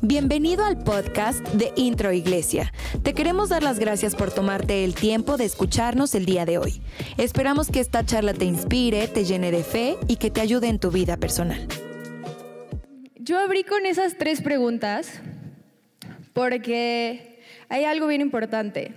[0.00, 2.72] Bienvenido al podcast de Intro Iglesia.
[3.02, 6.80] Te queremos dar las gracias por tomarte el tiempo de escucharnos el día de hoy.
[7.18, 10.78] Esperamos que esta charla te inspire, te llene de fe y que te ayude en
[10.78, 11.68] tu vida personal.
[13.16, 15.20] Yo abrí con esas tres preguntas
[16.32, 18.94] porque hay algo bien importante.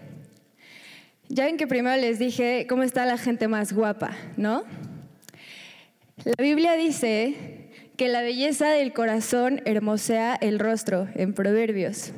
[1.30, 4.64] Ya ven que primero les dije cómo está la gente más guapa, ¿no?
[6.24, 12.12] La Biblia dice que la belleza del corazón hermosea el rostro en Proverbios.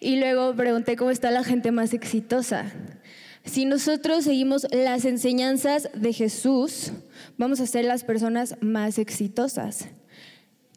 [0.00, 2.72] Y luego pregunté cómo está la gente más exitosa.
[3.44, 6.92] Si nosotros seguimos las enseñanzas de Jesús,
[7.36, 9.88] vamos a ser las personas más exitosas.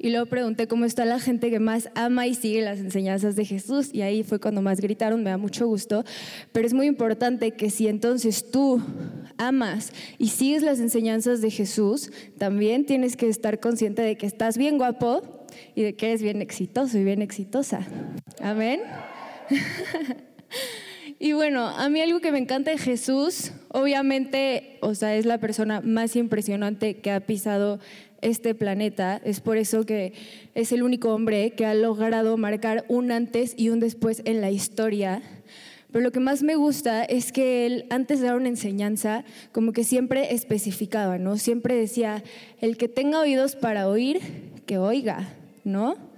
[0.04, 3.46] Y luego pregunté cómo está la gente que más ama y sigue las enseñanzas de
[3.46, 3.92] Jesús.
[3.94, 6.04] Y ahí fue cuando más gritaron, me da mucho gusto.
[6.52, 8.82] Pero es muy importante que si entonces tú
[9.38, 14.58] amas y sigues las enseñanzas de Jesús, también tienes que estar consciente de que estás
[14.58, 17.86] bien guapo y de que eres bien exitoso y bien exitosa.
[18.42, 18.82] Amén.
[21.24, 25.38] Y bueno, a mí algo que me encanta de Jesús, obviamente, o sea, es la
[25.38, 27.80] persona más impresionante que ha pisado
[28.22, 29.22] este planeta.
[29.24, 30.14] Es por eso que
[30.56, 34.52] es el único hombre que ha logrado marcar un antes y un después en la
[34.52, 35.22] historia.
[35.92, 39.74] Pero lo que más me gusta es que él, antes de dar una enseñanza, como
[39.74, 41.38] que siempre especificaba, ¿no?
[41.38, 42.24] Siempre decía,
[42.62, 44.22] el que tenga oídos para oír,
[44.66, 45.28] que oiga,
[45.66, 46.11] ¿no?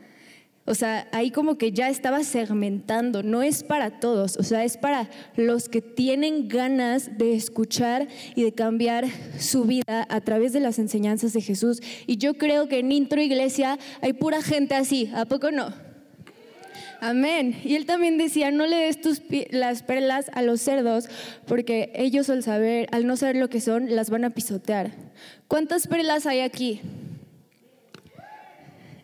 [0.66, 4.78] O sea, ahí como que ya estaba segmentando, no es para todos, o sea, es
[4.78, 9.06] para los que tienen ganas de escuchar y de cambiar
[9.38, 11.82] su vida a través de las enseñanzas de Jesús.
[12.08, 15.74] Y yo creo que en Intro Iglesia hay pura gente así, ¿a poco no?
[17.02, 17.60] Amén.
[17.66, 21.10] Y él también decía, no le des tus las perlas a los cerdos,
[21.46, 24.92] porque ellos al saber, al no saber lo que son, las van a pisotear.
[25.50, 26.80] ¿Cuántas perlas hay aquí?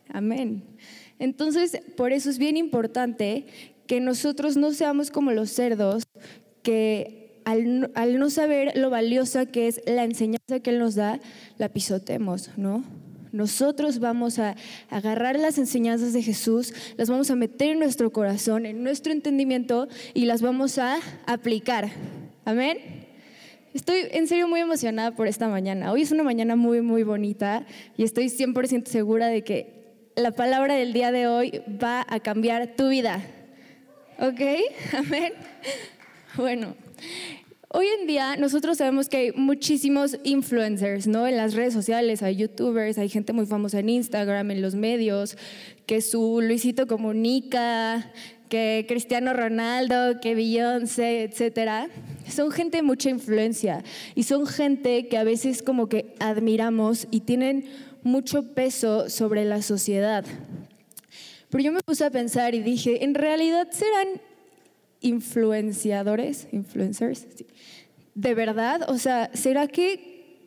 [0.08, 0.64] Amén.
[1.20, 3.46] Entonces, por eso es bien importante
[3.88, 6.04] que nosotros no seamos como los cerdos,
[6.64, 11.20] que al, no saber lo valiosa que es la enseñanza que Él nos da,
[11.58, 12.84] la pisotemos, ¿no?
[13.32, 14.56] Nosotros vamos a
[14.90, 19.88] agarrar las enseñanzas de Jesús, las vamos a meter en nuestro corazón, en nuestro entendimiento
[20.16, 20.98] y las vamos a
[21.28, 21.90] aplicar.
[22.46, 22.78] Amén.
[23.74, 25.92] Estoy en serio muy emocionada por esta mañana.
[25.92, 29.79] Hoy es una mañana muy, muy bonita y estoy 100% segura de que
[30.20, 33.24] la palabra del día de hoy va a cambiar tu vida.
[34.20, 34.42] ¿Ok?
[34.94, 35.34] Amén.
[36.36, 36.76] Bueno,
[37.70, 41.26] hoy en día nosotros sabemos que hay muchísimos influencers, ¿no?
[41.26, 45.38] En las redes sociales hay youtubers, hay gente muy famosa en Instagram, en los medios,
[45.86, 48.12] que su Luisito Comunica,
[48.50, 51.88] que Cristiano Ronaldo, que Beyoncé, etcétera,
[52.28, 53.84] son gente de mucha influencia
[54.16, 57.66] y son gente que a veces como que admiramos y tienen
[58.04, 60.26] mucho peso sobre la sociedad.
[61.50, 64.22] Pero yo me puse a pensar y dije, ¿en realidad serán
[65.02, 67.26] influenciadores, influencers?
[68.14, 68.90] ¿De verdad?
[68.90, 70.38] O sea, ¿será que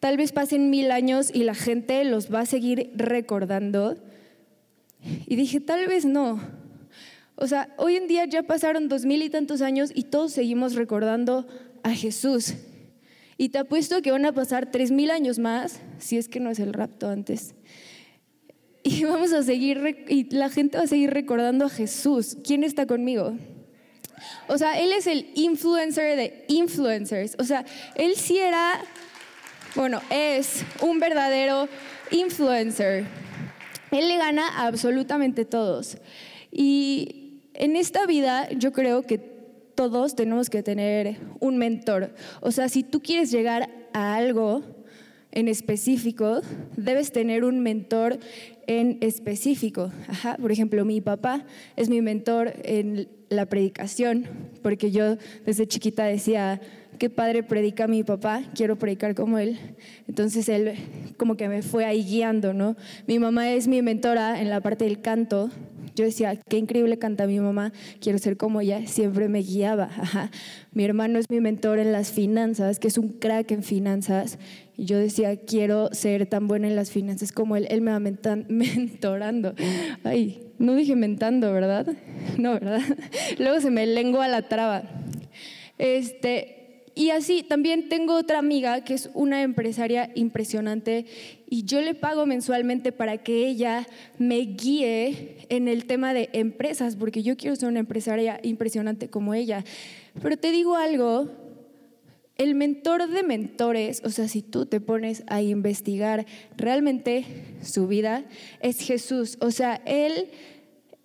[0.00, 3.96] tal vez pasen mil años y la gente los va a seguir recordando?
[5.26, 6.40] Y dije, tal vez no.
[7.34, 10.74] O sea, hoy en día ya pasaron dos mil y tantos años y todos seguimos
[10.74, 11.46] recordando
[11.82, 12.54] a Jesús.
[13.38, 16.50] Y te apuesto que van a pasar tres mil años más, si es que no
[16.50, 17.54] es el rapto antes.
[18.82, 22.38] Y vamos a seguir, y la gente va a seguir recordando a Jesús.
[22.44, 23.36] ¿Quién está conmigo?
[24.48, 27.36] O sea, él es el influencer de influencers.
[27.38, 27.64] O sea,
[27.94, 28.80] él sí era,
[29.74, 31.68] bueno, es un verdadero
[32.10, 33.04] influencer.
[33.90, 35.98] Él le gana a absolutamente todos.
[36.50, 39.35] Y en esta vida yo creo que
[39.76, 42.14] todos tenemos que tener un mentor.
[42.40, 44.64] O sea, si tú quieres llegar a algo
[45.30, 46.40] en específico,
[46.76, 48.18] debes tener un mentor
[48.66, 49.92] en específico.
[50.40, 51.44] Por ejemplo, mi papá
[51.76, 54.26] es mi mentor en la predicación,
[54.62, 56.60] porque yo desde chiquita decía,
[56.98, 59.58] qué padre predica mi papá, quiero predicar como él.
[60.08, 60.74] Entonces él
[61.18, 62.76] como que me fue ahí guiando, ¿no?
[63.06, 65.50] Mi mamá es mi mentora en la parte del canto,
[65.96, 69.88] yo decía, qué increíble canta mi mamá, quiero ser como ella, siempre me guiaba.
[70.72, 74.38] Mi hermano es mi mentor en las finanzas, que es un crack en finanzas,
[74.76, 77.98] y yo decía, quiero ser tan buena en las finanzas como él, él me va
[78.48, 79.54] mentorando.
[80.04, 81.86] Ay, no dije mentando, ¿verdad?
[82.36, 82.82] No, ¿verdad?
[83.38, 84.82] Luego se me lengua la traba.
[85.78, 86.65] Este,
[86.96, 91.04] y así también tengo otra amiga que es una empresaria impresionante
[91.46, 93.86] y yo le pago mensualmente para que ella
[94.18, 99.34] me guíe en el tema de empresas, porque yo quiero ser una empresaria impresionante como
[99.34, 99.62] ella.
[100.22, 101.28] Pero te digo algo,
[102.38, 106.24] el mentor de mentores, o sea, si tú te pones a investigar
[106.56, 107.26] realmente
[107.62, 108.24] su vida,
[108.60, 109.36] es Jesús.
[109.42, 110.30] O sea, él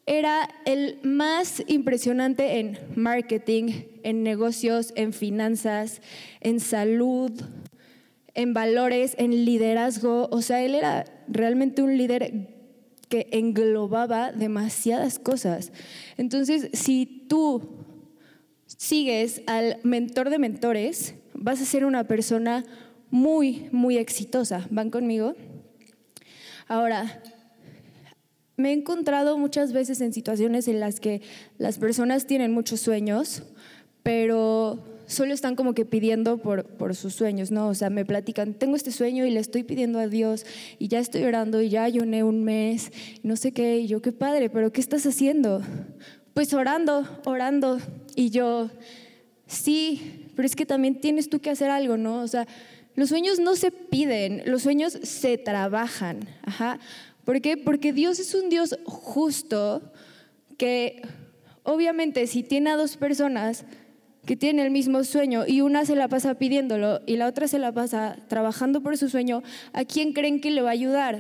[0.06, 6.02] era el más impresionante en marketing, en negocios, en finanzas,
[6.40, 7.32] en salud,
[8.34, 10.28] en valores, en liderazgo.
[10.32, 12.50] O sea, él era realmente un líder
[13.10, 15.72] que englobaba demasiadas cosas.
[16.18, 17.86] Entonces, si tú
[18.66, 22.64] sigues al mentor de mentores, vas a ser una persona
[23.10, 24.66] muy, muy exitosa.
[24.72, 25.36] ¿Van conmigo?
[26.68, 27.22] Ahora,
[28.62, 31.22] me he encontrado muchas veces en situaciones en las que
[31.58, 33.44] las personas tienen muchos sueños,
[34.04, 37.68] pero solo están como que pidiendo por, por, sus sueños, ¿no?
[37.68, 40.46] O sea, me platican, tengo este sueño y le estoy pidiendo a Dios
[40.80, 42.92] y ya estoy orando y ya ayuné un mes,
[43.22, 45.62] no sé qué, y yo, qué padre, pero ¿qué estás haciendo?
[46.34, 47.80] Pues orando, orando.
[48.16, 48.70] Y yo,
[49.48, 52.22] sí, pero es que también tienes tú que hacer algo, ¿no?
[52.22, 52.48] O sea,
[52.96, 56.28] los sueños no se piden, los sueños se trabajan.
[56.44, 56.80] Ajá.
[57.32, 57.56] ¿Por qué?
[57.56, 59.82] Porque Dios es un Dios justo
[60.58, 61.02] que
[61.64, 63.64] obviamente si tiene a dos personas
[64.26, 67.58] que tienen el mismo sueño y una se la pasa pidiéndolo y la otra se
[67.58, 71.20] la pasa trabajando por su sueño, ¿a quién creen que le va a ayudar?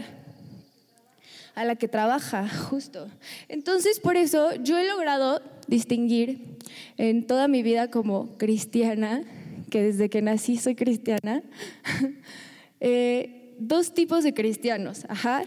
[1.56, 3.07] A la que trabaja, justo.
[3.48, 6.57] Entonces, por eso yo he logrado distinguir
[6.98, 9.24] en toda mi vida como cristiana,
[9.69, 11.42] que desde que nací soy cristiana,
[12.81, 15.06] eh, dos tipos de cristianos.
[15.07, 15.46] Ajá.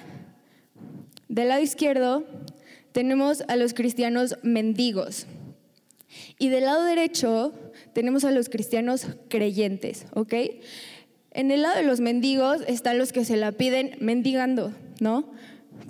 [1.28, 2.24] Del lado izquierdo
[2.92, 5.26] tenemos a los cristianos mendigos
[6.38, 7.52] y del lado derecho
[7.92, 10.34] tenemos a los cristianos creyentes, ¿ok?
[11.30, 15.32] En el lado de los mendigos están los que se la piden mendigando, ¿no?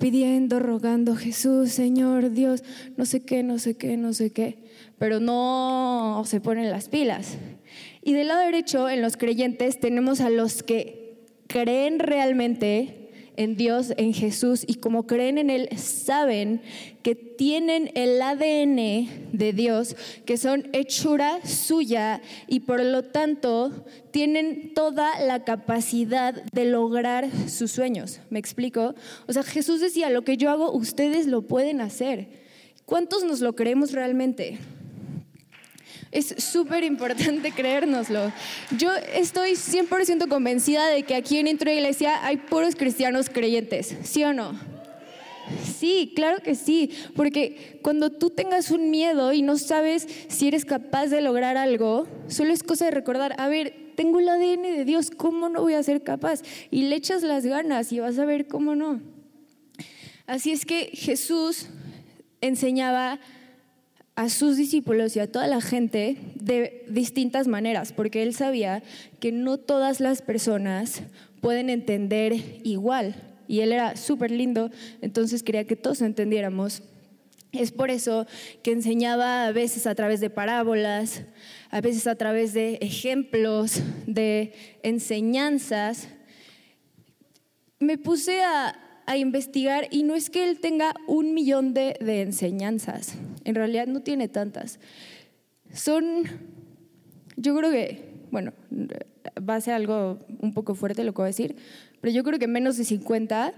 [0.01, 2.65] Pidiendo, rogando, Jesús, Señor, Dios,
[2.97, 4.59] no sé qué, no sé qué, no sé qué,
[4.99, 7.37] pero no se ponen las pilas.
[8.03, 13.04] Y del lado derecho, en los creyentes, tenemos a los que creen realmente
[13.37, 16.63] en Dios, en Jesús, y como creen en Él, saben
[17.03, 24.73] que tienen el ADN de Dios, que son hechura suya y por lo tanto tienen
[24.75, 28.21] toda la capacidad de lograr sus sueños.
[28.31, 28.95] ¿Me explico?
[29.27, 32.29] O sea, Jesús decía, lo que yo hago, ustedes lo pueden hacer.
[32.87, 34.59] ¿Cuántos nos lo creemos realmente?
[36.15, 38.33] Es súper importante creérnoslo.
[38.79, 44.23] Yo estoy 100% convencida de que aquí en Intro Iglesia hay puros cristianos creyentes, ¿sí
[44.23, 44.53] o no?
[45.77, 50.65] Sí, claro que sí, porque cuando tú tengas un miedo y no sabes si eres
[50.65, 54.85] capaz de lograr algo, solo es cosa de recordar, a ver, tengo el ADN de
[54.85, 56.43] Dios, ¿cómo no voy a ser capaz?
[56.71, 59.01] Y le echas las ganas y vas a ver cómo no.
[60.29, 61.67] Así es que Jesús
[62.41, 63.19] enseñaba
[64.17, 68.83] a sus discípulos y a toda la gente de distintas maneras, porque él sabía
[69.21, 71.03] que no todas las personas
[71.41, 73.15] pueden entender igual.
[73.49, 74.71] Y él era súper lindo,
[75.03, 76.83] entonces quería que todos entendiéramos.
[77.53, 78.27] Es por eso
[78.63, 81.23] que enseñaba a veces a través de parábolas,
[81.71, 86.09] a veces a través de ejemplos, de enseñanzas.
[87.79, 88.77] Me puse a,
[89.07, 93.15] a investigar y no es que él tenga un millón de, de enseñanzas,
[93.45, 94.81] en realidad no tiene tantas.
[95.73, 96.25] Son,
[97.37, 98.53] yo creo que, bueno,
[99.49, 101.57] va a ser algo un poco fuerte lo que voy a decir,
[102.01, 103.55] pero yo creo que menos de 50,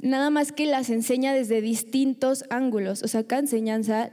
[0.00, 3.02] nada más que las enseña desde distintos ángulos.
[3.02, 4.10] O sea, cada enseñanza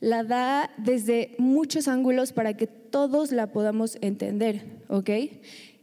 [0.00, 5.10] la da desde muchos ángulos para que todos la podamos entender, ¿ok?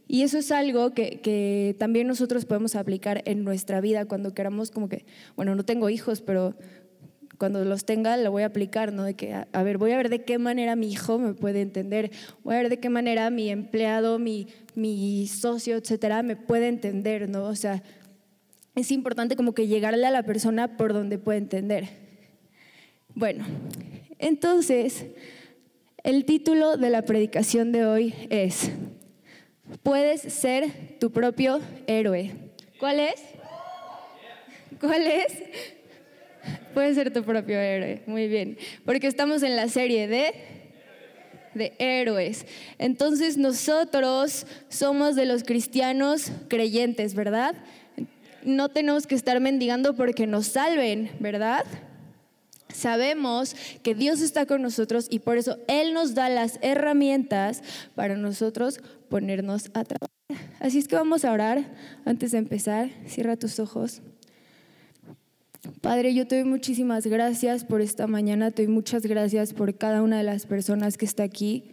[0.08, 4.88] Y eso es algo que, también nosotros podemos aplicar en nuestra vida cuando queramos como
[4.88, 6.54] que, bueno, no tengo hijos, pero
[7.38, 9.04] cuando los tenga lo voy a aplicar, ¿no?
[9.04, 12.10] De que, a, ver, voy a ver de qué manera mi hijo me puede entender,
[12.42, 17.28] voy a ver de qué manera mi empleado, mi, mi socio, etcétera, me puede entender,
[17.28, 17.44] ¿no?
[17.44, 17.82] O sea,
[18.74, 21.88] es importante como que llegarle a la persona por donde puede entender.
[23.14, 23.44] Bueno,
[24.18, 25.06] entonces,
[26.04, 28.70] el título de la predicación de hoy es
[29.82, 32.32] Puedes ser tu propio héroe.
[32.78, 33.20] ¿Cuál es?
[34.80, 35.42] ¿Cuál es?
[36.74, 38.02] Puedes ser tu propio héroe.
[38.06, 38.58] Muy bien.
[38.84, 40.56] Porque estamos en la serie de
[41.56, 42.46] de héroes.
[42.78, 47.56] Entonces nosotros somos de los cristianos creyentes, ¿verdad?
[48.44, 51.64] No tenemos que estar mendigando porque nos salven, ¿verdad?
[52.72, 57.62] Sabemos que Dios está con nosotros y por eso Él nos da las herramientas
[57.94, 60.10] para nosotros ponernos a trabajar.
[60.60, 61.64] Así es que vamos a orar
[62.04, 62.90] antes de empezar.
[63.06, 64.02] Cierra tus ojos.
[65.80, 70.02] Padre, yo te doy muchísimas gracias por esta mañana, te doy muchas gracias por cada
[70.02, 71.64] una de las personas que está aquí.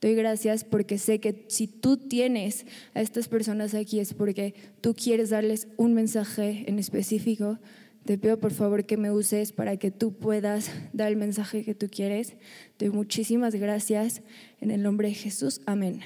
[0.00, 4.94] Doy gracias porque sé que si tú tienes a estas personas aquí es porque tú
[4.94, 7.58] quieres darles un mensaje en específico.
[8.04, 11.74] Te pido por favor que me uses para que tú puedas dar el mensaje que
[11.74, 12.34] tú quieres.
[12.78, 14.22] Te doy muchísimas gracias
[14.60, 15.60] en el nombre de Jesús.
[15.66, 16.00] Amén.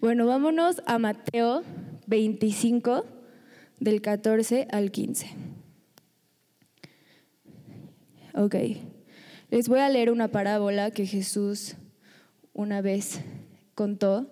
[0.00, 1.62] Bueno, vámonos a Mateo
[2.06, 3.04] 25,
[3.80, 5.26] del 14 al 15.
[8.34, 8.54] Ok,
[9.50, 11.74] les voy a leer una parábola que Jesús
[12.52, 13.20] una vez
[13.74, 14.30] contó,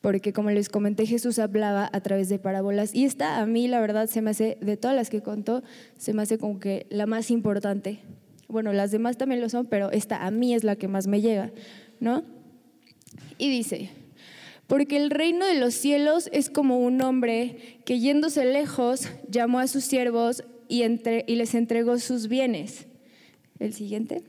[0.00, 3.80] porque como les comenté, Jesús hablaba a través de parábolas y esta a mí la
[3.80, 5.62] verdad se me hace, de todas las que contó,
[5.98, 8.00] se me hace como que la más importante.
[8.48, 11.20] Bueno, las demás también lo son, pero esta a mí es la que más me
[11.20, 11.52] llega,
[12.00, 12.24] ¿no?
[13.38, 13.90] Y dice,
[14.70, 19.66] porque el reino de los cielos es como un hombre que yéndose lejos llamó a
[19.66, 22.86] sus siervos y, y les entregó sus bienes.
[23.58, 24.22] El siguiente.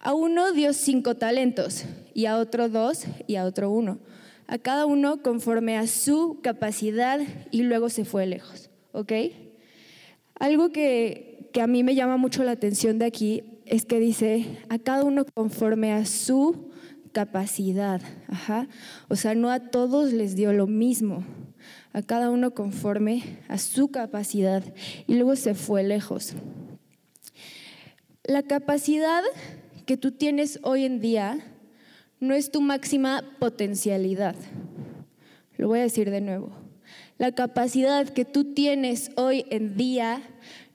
[0.00, 4.00] A uno dio cinco talentos, y a otro dos, y a otro uno.
[4.48, 7.20] A cada uno conforme a su capacidad,
[7.52, 8.68] y luego se fue lejos.
[8.90, 9.12] ¿Ok?
[10.40, 14.44] Algo que, que a mí me llama mucho la atención de aquí es que dice,
[14.70, 16.66] a cada uno conforme a su
[17.16, 18.02] capacidad.
[19.08, 21.24] O sea, no a todos les dio lo mismo,
[21.94, 24.62] a cada uno conforme a su capacidad.
[25.06, 26.34] Y luego se fue lejos.
[28.22, 29.22] La capacidad
[29.86, 31.38] que tú tienes hoy en día
[32.20, 34.36] no es tu máxima potencialidad.
[35.56, 36.52] Lo voy a decir de nuevo.
[37.16, 40.20] La capacidad que tú tienes hoy en día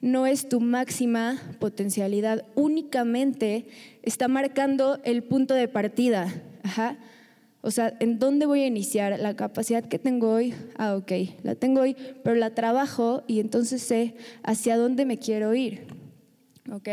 [0.01, 3.67] no es tu máxima potencialidad, únicamente
[4.03, 6.33] está marcando el punto de partida.
[7.61, 9.19] O sea, ¿en dónde voy a iniciar?
[9.19, 11.11] La capacidad que tengo hoy, ah, ok,
[11.43, 15.87] la tengo hoy, pero la trabajo y entonces sé hacia dónde me quiero ir.
[16.71, 16.89] ¿Ok?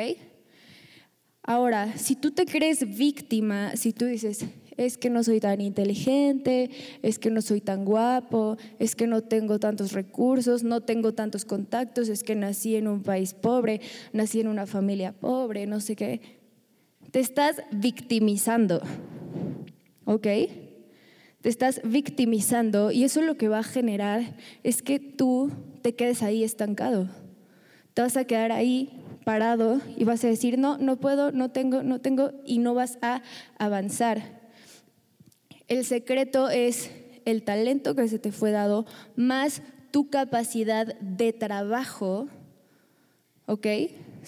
[1.43, 4.45] Ahora, si tú te crees víctima, si tú dices,
[4.77, 6.71] es que no soy tan inteligente,
[7.03, 11.47] es que no soy tan guapo, es que no tengo tantos recursos, no tengo tantos
[11.47, 13.81] contactos, es que nací en un país pobre,
[14.13, 16.38] nací en una familia pobre, no sé qué,
[17.11, 18.83] te estás victimizando,
[20.05, 20.27] ¿ok?
[21.41, 25.51] Te estás victimizando y eso lo que va a generar es que tú
[25.83, 27.09] te quedes ahí estancado.
[27.95, 31.83] Te vas a quedar ahí parado y vas a decir, no, no puedo, no tengo,
[31.83, 33.23] no tengo, y no vas a
[33.59, 34.51] avanzar.
[35.69, 36.91] El secreto es
[37.25, 38.87] el talento que se te fue dado
[39.17, 42.29] más tu capacidad de trabajo,
[43.47, 43.67] ¿ok?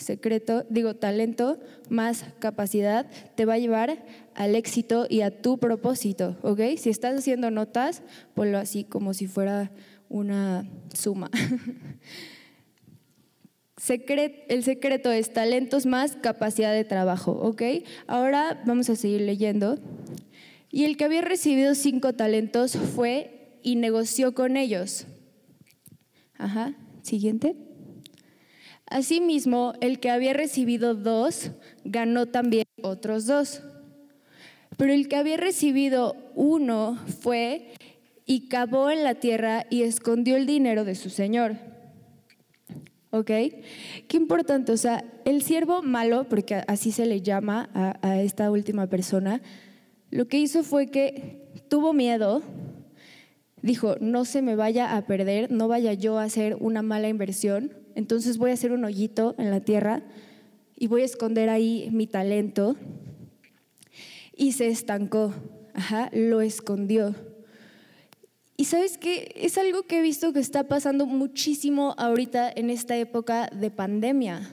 [0.01, 1.59] Secreto, digo, talento
[1.91, 4.05] más capacidad te va a llevar
[4.35, 6.61] al éxito y a tu propósito, ¿ok?
[6.79, 8.03] Si estás haciendo notas,
[8.35, 9.71] ponlo así como si fuera
[10.09, 11.31] una suma.
[14.49, 17.63] el secreto es talentos más capacidad de trabajo, ¿ok?
[18.07, 19.79] Ahora vamos a seguir leyendo.
[20.71, 25.07] Y el que había recibido cinco talentos fue y negoció con ellos.
[26.39, 27.70] Ajá, siguiente.
[28.91, 31.53] Asimismo, el que había recibido dos
[31.85, 33.63] ganó también otros dos.
[34.77, 37.73] Pero el que había recibido uno fue
[38.27, 41.57] y cavó en la tierra y escondió el dinero de su señor.
[43.11, 43.27] ¿Ok?
[43.27, 48.89] Qué importante, o sea, el siervo malo, porque así se le llama a, esta última
[48.89, 49.41] persona,
[50.11, 52.43] lo que hizo fue que tuvo miedo,
[53.63, 57.73] dijo, no se me vaya a perder, no vaya yo a hacer una mala inversión,
[57.95, 60.03] entonces voy a hacer un hoyito en la tierra
[60.77, 62.77] y voy a esconder ahí mi talento.
[64.35, 65.35] Y se estancó,
[65.75, 67.15] ajá, lo escondió.
[68.57, 72.97] Y sabes que es algo que he visto que está pasando muchísimo ahorita en esta
[72.97, 74.51] época de pandemia.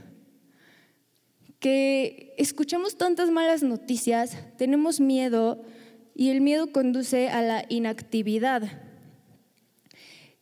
[1.59, 5.61] Que escuchamos tantas malas noticias, tenemos miedo
[6.15, 8.86] y el miedo conduce a la inactividad.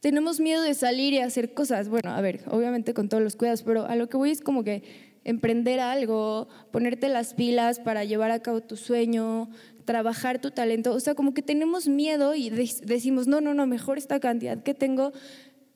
[0.05, 1.89] Tenemos miedo de salir y hacer cosas.
[1.89, 4.63] Bueno, a ver, obviamente con todos los cuidados, pero a lo que voy es como
[4.63, 4.83] que
[5.23, 9.49] emprender algo, ponerte las pilas para llevar a cabo tu sueño,
[9.83, 10.93] trabajar tu talento.
[10.93, 14.75] O sea, como que tenemos miedo y decimos, no, no, no, mejor esta cantidad que
[14.75, 15.11] tengo,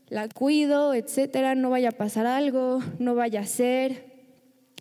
[0.09, 4.13] la cuido, etcétera, no vaya a pasar algo, no vaya a ser.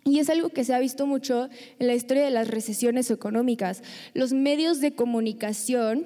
[0.05, 3.81] Y es algo que se ha visto mucho en la historia de las recesiones económicas.
[4.13, 6.05] Los medios de comunicación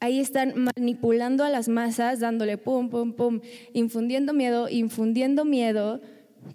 [0.00, 3.40] ahí están manipulando a las masas, dándole pum, pum, pum,
[3.72, 6.00] infundiendo miedo, infundiendo miedo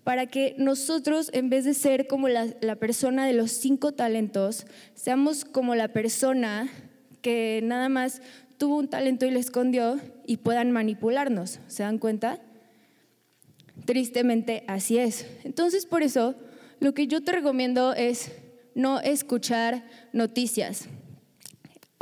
[0.04, 5.46] para que nosotros, en vez de ser como la, persona de los cinco talentos, seamos
[5.46, 6.70] como la persona
[7.22, 8.22] que nada más
[8.58, 11.60] tuvo un talento y lo escondió y puedan manipularnos.
[11.68, 12.40] ¿Se dan cuenta?
[13.86, 15.26] Tristemente así es.
[15.44, 16.36] Entonces, por eso,
[16.80, 18.32] lo que yo te recomiendo es
[18.76, 19.84] no escuchar
[20.14, 20.88] noticias.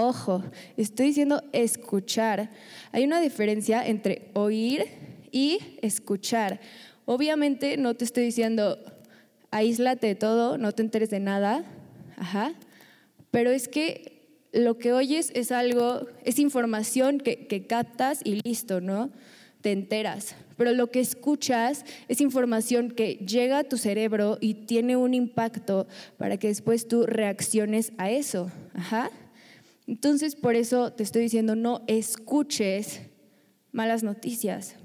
[0.02, 0.42] Ojo,
[0.78, 2.52] estoy diciendo escuchar.
[2.94, 4.86] Hay una diferencia entre oír
[5.30, 6.62] y escuchar.
[7.04, 8.80] Obviamente no te estoy diciendo
[9.52, 11.66] aíslate de todo, no te enteres de nada,
[12.16, 12.54] ajá,
[13.30, 19.10] pero es que lo que oyes es algo, es información que, captas y listo, ¿no?
[19.60, 20.34] Te enteras.
[20.56, 25.88] Pero lo que escuchas es información que llega a tu cerebro y tiene un impacto
[26.18, 28.50] para que después tú reacciones a eso.
[28.74, 29.12] Ajá.
[29.90, 33.02] Entonces, por eso te estoy diciendo, no escuches
[33.72, 34.76] malas noticias.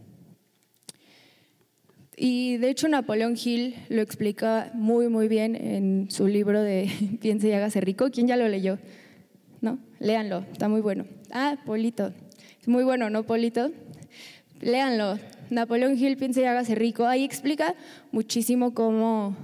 [2.17, 7.49] Y de hecho Napoleón Hill lo explica muy, muy bien en su libro de Piense
[7.49, 8.09] y hágase rico.
[8.11, 8.79] ¿Quién ya lo leyó?
[9.61, 9.79] ¿No?
[9.99, 11.05] Léanlo, está muy bueno.
[11.31, 12.15] Ah, Polito.
[12.59, 13.73] Es muy bueno, ¿no, Polito?
[14.63, 15.19] Léanlo.
[15.51, 17.05] Napoleón Hill, Piense y hágase rico.
[17.05, 17.75] Ahí explica
[18.11, 19.37] muchísimo cómo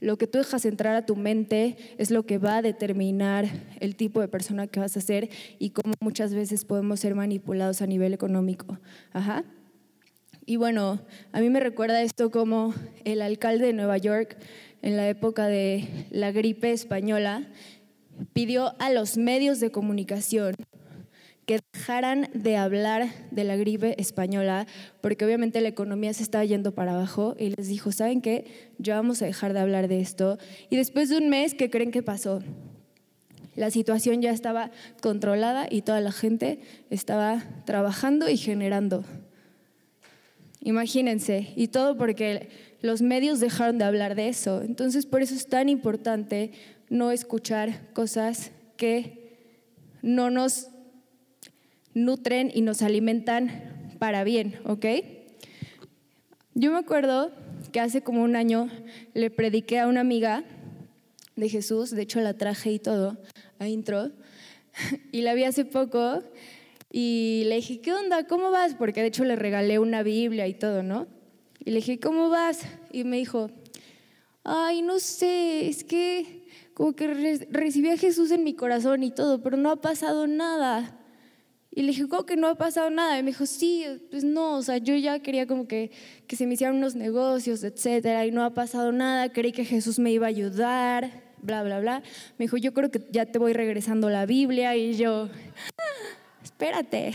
[0.00, 3.46] lo que tú dejas entrar a tu mente es lo que va a determinar
[3.80, 5.28] el tipo de persona que vas a ser
[5.58, 8.78] y cómo muchas veces podemos ser manipulados a nivel económico.
[9.12, 9.44] Ajá.
[10.46, 11.00] Y bueno,
[11.32, 12.72] a mí me recuerda esto como
[13.04, 14.38] el alcalde de Nueva York
[14.80, 17.46] en la época de la gripe española
[18.32, 20.54] pidió a los medios de comunicación
[21.48, 24.66] que dejaran de hablar de la gripe española,
[25.00, 28.44] porque obviamente la economía se estaba yendo para abajo, y les dijo, ¿saben qué?
[28.76, 30.36] Ya vamos a dejar de hablar de esto.
[30.68, 32.42] Y después de un mes, ¿qué creen que pasó?
[33.56, 39.04] La situación ya estaba controlada y toda la gente estaba trabajando y generando.
[40.60, 42.50] Imagínense, y todo porque
[42.82, 44.60] los medios dejaron de hablar de eso.
[44.60, 46.52] Entonces, por eso es tan importante
[46.90, 49.38] no escuchar cosas que
[50.02, 50.68] no nos
[51.94, 54.86] nutren y nos alimentan para bien, ¿ok?
[56.54, 57.32] Yo me acuerdo
[57.72, 58.68] que hace como un año
[59.14, 60.44] le prediqué a una amiga
[61.36, 63.16] de Jesús, de hecho la traje y todo
[63.58, 64.10] a intro,
[65.12, 66.22] y la vi hace poco
[66.90, 68.26] y le dije, ¿qué onda?
[68.26, 68.74] ¿Cómo vas?
[68.74, 71.06] Porque de hecho le regalé una Biblia y todo, ¿no?
[71.64, 72.62] Y le dije, ¿cómo vas?
[72.92, 73.50] Y me dijo,
[74.44, 79.42] ay, no sé, es que como que recibí a Jesús en mi corazón y todo,
[79.42, 80.97] pero no ha pasado nada.
[81.78, 83.20] Y le dije, ¿cómo que no ha pasado nada?
[83.20, 85.92] Y me dijo, sí, pues no, o sea, yo ya quería como que,
[86.26, 90.00] que se me hicieran unos negocios, etcétera, y no ha pasado nada, creí que Jesús
[90.00, 92.02] me iba a ayudar, bla, bla, bla.
[92.36, 95.28] Me dijo, yo creo que ya te voy regresando la Biblia, y yo,
[96.42, 97.12] espérate.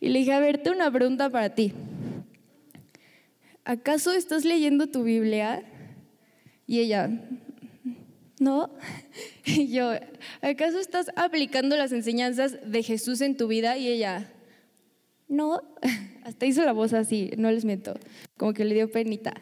[0.00, 1.72] Y le dije, a ver, tengo una pregunta para ti.
[3.64, 5.62] ¿Acaso estás leyendo tu Biblia?
[6.66, 7.08] Y ella,
[8.42, 8.70] no.
[9.44, 9.92] Y yo,
[10.40, 13.76] ¿acaso estás aplicando las enseñanzas de Jesús en tu vida?
[13.76, 14.30] Y ella,
[15.28, 15.62] no.
[16.24, 17.94] Hasta hizo la voz así, no les miento,
[18.36, 19.34] como que le dio penita.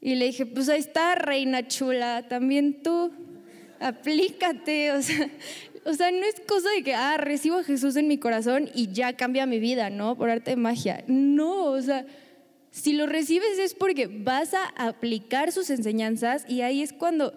[0.00, 3.12] Y le dije, pues ahí está, reina chula, también tú,
[3.80, 4.92] aplícate.
[4.96, 5.30] O sea,
[5.84, 8.92] o sea, no es cosa de que, ah, recibo a Jesús en mi corazón y
[8.92, 10.16] ya cambia mi vida, ¿no?
[10.16, 11.04] Por arte de magia.
[11.08, 12.06] No, o sea,
[12.70, 17.34] si lo recibes es porque vas a aplicar sus enseñanzas y ahí es cuando,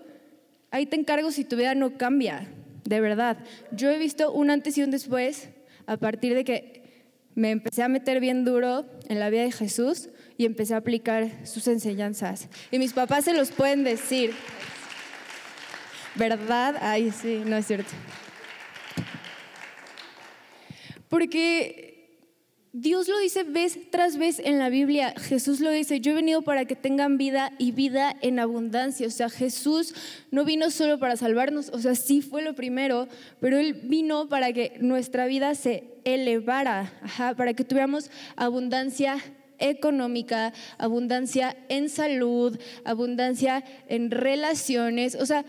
[0.71, 2.47] ahí te encargo si tu vida no cambia,
[2.84, 3.38] de verdad.
[3.71, 5.49] Yo he visto un antes y un después
[5.88, 6.84] a partir de que
[7.36, 11.45] me empecé a meter bien duro en la vida de Jesús y empecé a aplicar
[11.45, 12.47] sus enseñanzas.
[12.71, 14.34] Y mis papás se los pueden decir.
[16.15, 16.78] ¿Verdad?
[16.80, 17.91] Ay, sí, no es cierto.
[21.10, 21.94] Porque
[22.77, 25.13] Dios lo dice vez tras vez en la Biblia.
[25.17, 29.07] Jesús lo dice, yo he venido para que tengan vida y vida en abundancia.
[29.07, 29.95] O sea, Jesús
[30.29, 33.07] no vino solo para salvarnos, o sea, sí fue lo primero,
[33.39, 36.91] pero Él vino para que nuestra vida se elevara,
[37.38, 39.19] para que tuviéramos abundancia
[39.57, 45.15] económica, abundancia en salud, abundancia en relaciones.
[45.15, 45.45] O sea,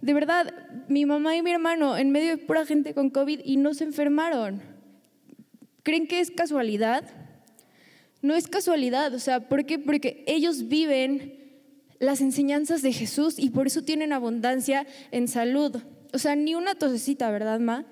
[0.00, 0.54] de verdad,
[0.88, 3.84] mi mamá y mi hermano en medio de pura gente con COVID y no se
[3.84, 4.79] enfermaron.
[5.90, 7.02] ¿Creen que es casualidad?
[8.22, 9.76] No es casualidad, o sea, ¿por qué?
[9.80, 11.50] Porque ellos viven
[11.98, 15.82] las enseñanzas de Jesús y por eso tienen abundancia en salud.
[16.12, 17.86] O sea, ni una tosecita, ¿verdad, Ma?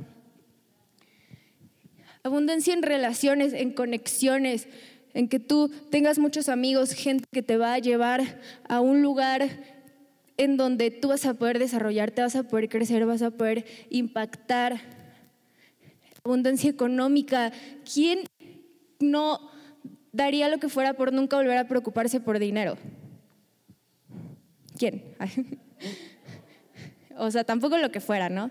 [2.22, 4.68] Abundancia en relaciones, en conexiones,
[5.12, 9.48] en que tú tengas muchos amigos, gente que te va a llevar a un lugar
[10.36, 14.97] en donde tú vas a poder desarrollarte, vas a poder crecer, vas a poder impactar
[16.24, 17.52] abundancia económica.
[17.92, 18.24] ¿Quién
[19.00, 19.50] no
[20.12, 22.76] daría lo que fuera por nunca volver a preocuparse por dinero?
[24.78, 25.16] ¿Quién?
[27.20, 28.48] O sea, tampoco lo que fuera, ¿no?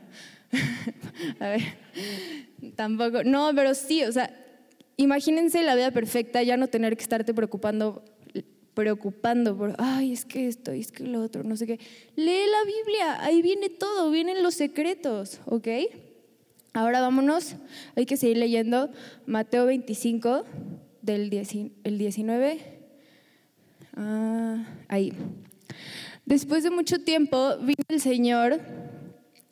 [1.39, 1.61] A ver,
[2.75, 3.23] tampoco.
[3.23, 4.29] No, pero sí, o sea,
[4.97, 8.03] imagínense la vida perfecta, ya no tener que estarte preocupando
[8.73, 11.79] preocupando por, ay, es que esto, es que lo otro, no sé qué.
[12.15, 15.67] Lee la Biblia, ahí viene todo, vienen los secretos, ¿ok?
[16.77, 17.55] Ahora vámonos,
[17.95, 18.91] hay que seguir leyendo
[19.25, 20.43] Mateo 25,
[21.01, 21.33] del
[21.83, 22.59] el 19.
[23.95, 25.11] Ah, ahí.
[26.27, 28.59] Después de mucho tiempo vino el Señor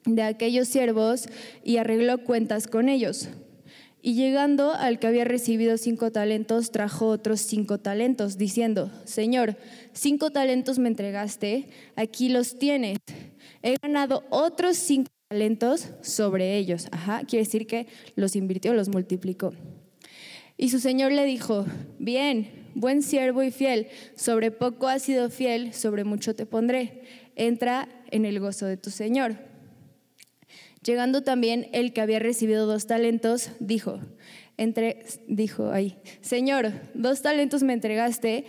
[0.06, 1.28] de aquellos siervos
[1.64, 3.30] y arregló cuentas con ellos.
[4.04, 9.58] Y llegando al que había recibido cinco talentos, trajo otros cinco talentos, diciendo, Señor,
[9.94, 13.00] cinco talentos me entregaste, aquí los tienes.
[13.64, 16.88] He ganado otros cinco talentos sobre ellos.
[16.92, 19.54] Ajá, quiere decir que los invirtió, los multiplicó.
[20.56, 21.66] Y su Señor le dijo,
[21.98, 27.02] bien, buen siervo y fiel, sobre poco has sido fiel, sobre mucho te pondré.
[27.36, 29.38] Entra en el gozo de tu Señor.
[30.84, 34.00] Llegando también el que había recibido dos talentos, dijo,
[34.58, 38.46] entre, dijo ahí, Señor, dos talentos me entregaste,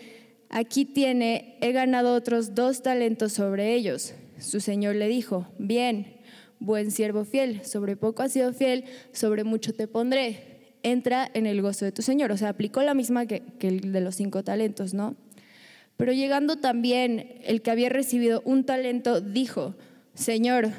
[0.51, 4.15] aquí tiene, he ganado otros dos talentos sobre ellos.
[4.39, 6.16] Su Señor le dijo, bien,
[6.61, 10.75] buen siervo fiel, sobre poco has sido fiel, sobre mucho te pondré.
[10.83, 12.31] Entra en el gozo de tu Señor.
[12.33, 15.17] O sea, aplicó la misma que, que el de los cinco talentos, ¿no?
[15.97, 19.75] Pero llegando también el que había recibido un talento, dijo,
[20.15, 20.71] Señor,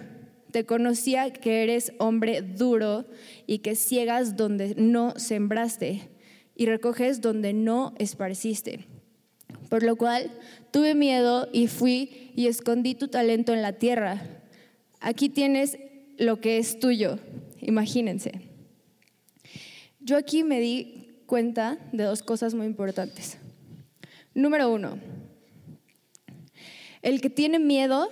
[0.51, 3.05] te conocía que eres hombre duro
[3.45, 6.09] y que ciegas donde no sembraste
[6.55, 8.87] y recoges donde no esparciste.
[9.69, 10.31] Por lo cual
[10.71, 14.21] tuve miedo y fui y escondí tu talento en la tierra.
[14.99, 15.77] Aquí tienes
[16.17, 17.19] lo que es tuyo.
[17.61, 18.41] Imagínense.
[19.99, 23.37] Yo aquí me di cuenta de dos cosas muy importantes.
[24.33, 24.99] Número uno,
[27.01, 28.09] el que tiene miedo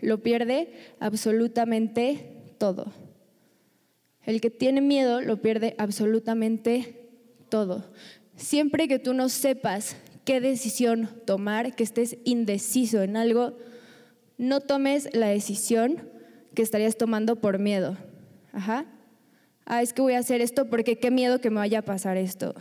[0.00, 2.92] lo pierde absolutamente todo.
[4.24, 7.10] El que tiene miedo lo pierde absolutamente
[7.48, 7.84] todo.
[8.36, 13.56] Siempre que tú no sepas qué decisión tomar, que estés indeciso en algo,
[14.38, 16.11] no tomes la decisión
[16.54, 17.96] que estarías tomando por miedo.
[18.52, 18.86] Ajá.
[19.64, 22.16] Ah, es que voy a hacer esto porque qué miedo que me vaya a pasar
[22.16, 22.54] esto.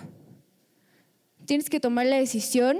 [1.45, 2.79] Tienes que tomar la decisión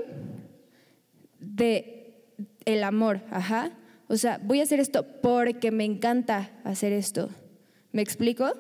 [1.40, 2.24] de
[2.66, 3.72] el amor, ajá.
[4.08, 7.30] O sea, voy a hacer esto porque me encanta hacer esto.
[7.92, 8.52] ¿Me explico?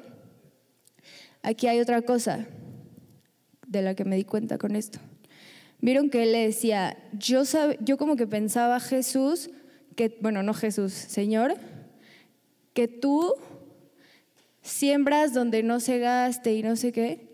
[1.43, 2.47] Aquí hay otra cosa
[3.67, 4.99] de la que me di cuenta con esto.
[5.79, 7.43] Vieron que él le decía, yo,
[7.79, 9.49] yo como que pensaba Jesús,
[9.95, 11.55] que, bueno, no Jesús, Señor,
[12.73, 13.33] que tú
[14.61, 17.27] siembras donde no se gaste y no sé qué.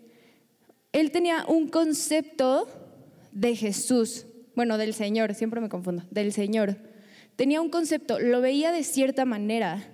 [0.94, 2.68] Él tenía un concepto
[3.32, 6.78] de Jesús, bueno, del Señor, siempre me confundo, del Señor
[7.38, 9.88] tenía un concepto, lo veía de cierta manera.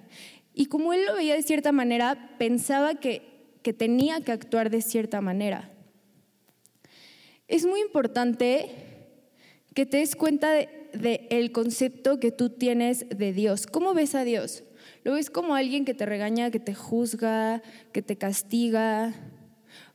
[0.55, 3.21] Y como él lo veía de cierta manera, pensaba que,
[3.61, 5.69] que tenía que actuar de cierta manera.
[7.47, 8.69] Es muy importante
[9.75, 13.67] que te des cuenta del de, el concepto que tú tienes de Dios.
[13.67, 14.63] ¿Cómo ves a Dios?
[15.03, 17.61] ¿Lo ves como alguien que te regaña, que te juzga,
[17.91, 19.13] que te castiga?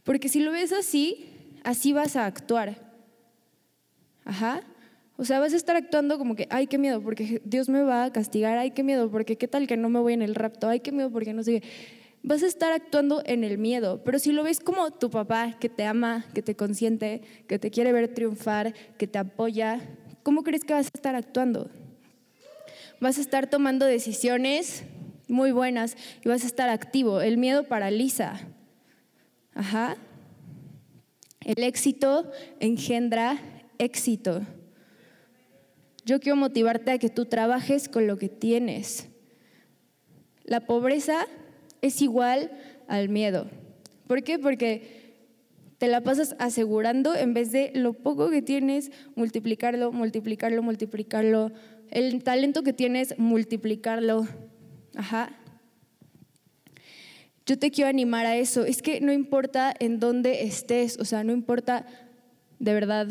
[0.05, 1.27] Porque si lo ves así,
[1.65, 2.77] así vas a actuar.
[4.25, 4.63] Ajá.
[5.17, 8.05] O sea, vas a estar actuando como que, ay, qué miedo, porque Dios me va
[8.05, 10.69] a castigar, ay, qué miedo, porque qué tal que no me voy en el rapto,
[10.69, 11.69] ay, qué miedo, porque no sé qué.
[12.23, 15.69] Vas a estar actuando en el miedo, pero si lo ves como tu papá que
[15.69, 19.81] te ama, que te consiente, que te quiere ver triunfar, que te apoya,
[20.23, 21.71] ¿cómo crees que vas a estar actuando?
[23.01, 24.85] Vas a estar tomando decisiones
[25.29, 27.21] muy buenas y vas a estar activo.
[27.21, 28.41] El miedo paraliza.
[29.55, 29.97] Ajá.
[31.45, 33.39] El éxito engendra
[33.79, 34.43] éxito.
[36.05, 39.09] Yo quiero motivarte a que tú trabajes con lo que tienes.
[40.45, 41.27] La pobreza
[41.83, 42.51] es igual
[42.89, 43.47] al miedo.
[44.07, 44.39] ¿Por qué?
[44.39, 44.99] Porque
[45.77, 51.53] te la pasas asegurando en vez de lo poco que tienes, multiplicarlo, multiplicarlo, multiplicarlo.
[51.91, 54.27] El talento que tienes, multiplicarlo.
[54.99, 55.31] Ajá.
[57.47, 58.65] Yo te quiero animar a eso.
[58.65, 61.87] Es que no importa en dónde estés, o sea, no importa
[62.59, 63.07] de verdad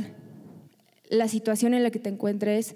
[1.10, 2.76] la situación en la que te encuentres,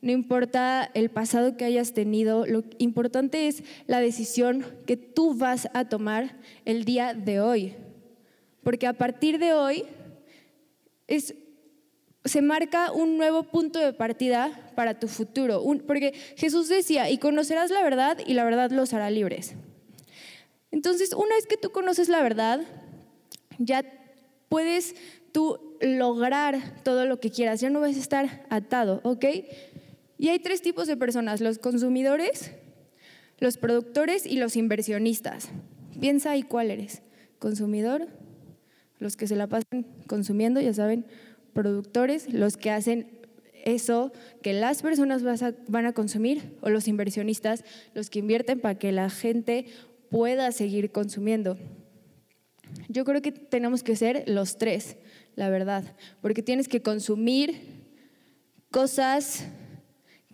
[0.00, 5.68] no importa el pasado que hayas tenido, lo importante es la decisión que tú vas
[5.74, 7.74] a tomar el día de hoy.
[8.62, 9.84] Porque a partir de hoy
[11.06, 11.34] es,
[12.24, 15.62] se marca un nuevo punto de partida para tu futuro.
[15.86, 19.54] porque Jesús decía, y conocerás la verdad y la verdad los hará libres.
[20.70, 22.60] Entonces, una vez que tú conoces la verdad,
[23.58, 23.84] ya
[24.48, 24.94] puedes
[25.32, 29.24] tú lograr todo lo que quieras, ya no vas a estar atado, ¿ok?
[30.18, 32.52] Y hay tres tipos de personas, los consumidores,
[33.38, 35.48] los productores y los inversionistas.
[35.98, 37.02] Piensa ahí cuál eres.
[37.38, 38.06] Consumidor,
[38.98, 41.06] los que se la pasan consumiendo, ya saben,
[41.52, 43.20] productores, los que hacen
[43.64, 45.22] eso que las personas
[45.68, 49.66] van a consumir o los inversionistas, los que invierten para que la gente
[50.08, 51.58] pueda seguir consumiendo.
[52.88, 54.96] Yo creo que tenemos que ser los tres,
[55.36, 57.80] la verdad, porque tienes que consumir
[58.70, 59.44] cosas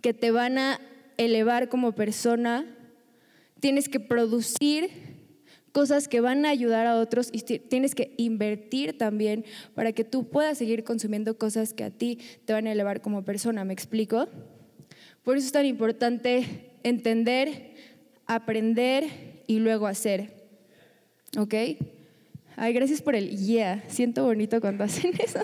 [0.01, 0.79] que te van a
[1.17, 2.65] elevar como persona,
[3.59, 4.89] tienes que producir
[5.77, 10.27] cosas que van a ayudar a otros y tienes que invertir también para que tú
[10.27, 14.27] puedas seguir consumiendo cosas que a ti te van a elevar como persona, ¿me explico?
[15.21, 17.75] Por eso es tan importante entender,
[18.25, 20.47] aprender y luego hacer.
[21.37, 21.53] ¿Ok?
[22.55, 23.83] Ay, gracias por el yeah.
[23.87, 25.41] Siento bonito cuando hacen eso.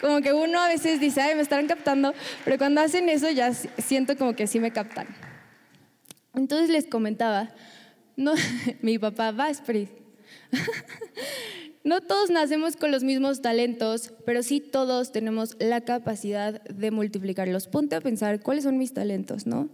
[0.00, 3.52] Como que uno a veces dice, ay, me estarán captando, pero cuando hacen eso ya
[3.52, 5.08] siento como que sí me captan.
[6.32, 7.52] Entonces les comentaba,
[8.16, 8.34] no,
[8.82, 9.48] mi papá va
[11.84, 17.68] No todos nacemos con los mismos talentos, pero sí todos tenemos la capacidad de multiplicarlos.
[17.68, 19.68] Ponte a pensar, ¿cuáles son mis talentos, no?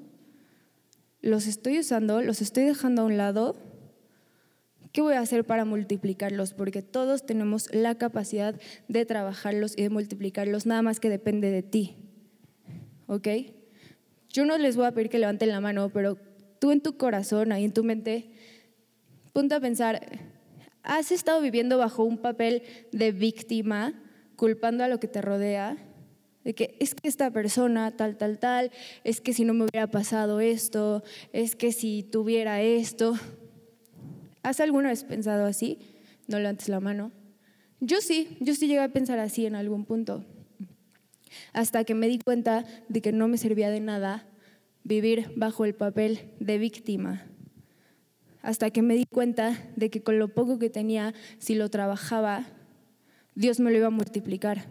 [1.23, 2.21] ¿Los estoy usando?
[2.21, 3.57] ¿Los estoy dejando a un lado?
[4.93, 6.53] ¿Qué voy a hacer para multiplicarlos?
[6.53, 11.63] Porque todos tenemos la capacidad de trabajarlos y de multiplicarlos, nada más que depende de
[11.63, 11.95] ti.
[13.07, 13.29] ¿Ok?
[14.31, 16.19] Yo no les voy a pedir que levanten la mano, pero
[16.61, 18.31] tú en tu corazón, ahí en tu mente,
[19.33, 20.01] ponte a pensar,
[20.85, 23.95] ¿has estado viviendo bajo un papel de víctima,
[24.37, 25.77] culpando a lo que te rodea?
[26.45, 28.71] De que es que esta persona, tal, tal, tal,
[29.05, 33.15] es que si no me hubiera pasado esto, es que si tuviera esto.
[34.43, 35.79] ¿Has alguna vez pensado así?
[36.29, 37.11] No levantes la mano.
[37.81, 40.25] Yo sí, yo sí llegué a pensar así en algún punto.
[41.53, 44.30] Hasta que me di cuenta de que no me servía de nada
[44.91, 47.25] vivir bajo el papel de víctima.
[48.43, 52.49] Hasta que me di cuenta de que con lo poco que tenía, si lo trabajaba,
[53.37, 54.67] Dios me lo iba a multiplicar.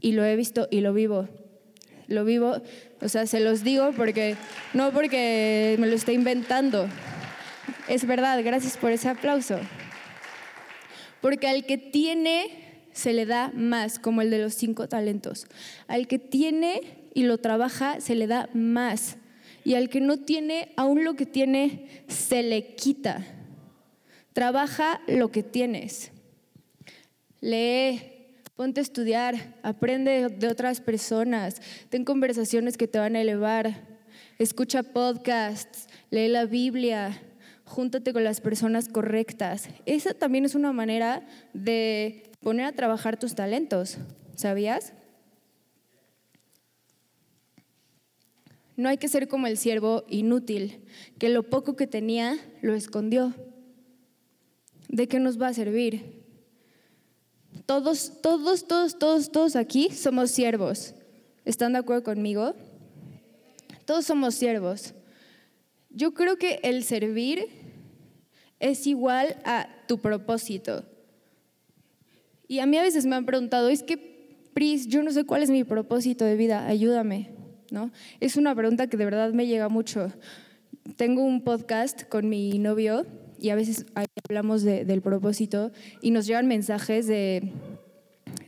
[0.00, 1.28] Y lo he visto y lo vivo.
[2.06, 2.62] Lo vivo,
[3.00, 4.36] o sea, se los digo porque
[4.72, 6.86] no porque me lo esté inventando,
[7.88, 9.58] es verdad, gracias por ese aplauso.
[11.20, 15.48] Porque al que tiene se le da más, como el de los cinco talentos.
[15.88, 19.16] Al que tiene y lo trabaja se le da más.
[19.66, 23.26] Y al que no tiene, aún lo que tiene se le quita.
[24.32, 26.12] Trabaja lo que tienes.
[27.40, 28.00] Lee,
[28.54, 33.98] ponte a estudiar, aprende de otras personas, ten conversaciones que te van a elevar,
[34.38, 37.20] escucha podcasts, lee la Biblia,
[37.64, 39.68] júntate con las personas correctas.
[39.84, 43.98] Esa también es una manera de poner a trabajar tus talentos,
[44.36, 44.92] ¿sabías?
[48.76, 50.84] No hay que ser como el siervo inútil,
[51.18, 53.34] que lo poco que tenía lo escondió.
[54.88, 56.24] ¿De qué nos va a servir?
[57.64, 60.94] Todos, todos, todos, todos, todos aquí somos siervos.
[61.44, 62.54] ¿Están de acuerdo conmigo?
[63.86, 64.94] Todos somos siervos.
[65.90, 67.48] Yo creo que el servir
[68.60, 70.84] es igual a tu propósito.
[72.48, 73.96] Y a mí a veces me han preguntado, es que,
[74.52, 77.35] Pris, yo no sé cuál es mi propósito de vida, ayúdame.
[77.70, 77.90] ¿No?
[78.20, 80.12] Es una pregunta que de verdad me llega mucho.
[80.96, 83.06] Tengo un podcast con mi novio
[83.38, 83.86] y a veces
[84.28, 87.52] hablamos del propósito y nos llegan mensajes de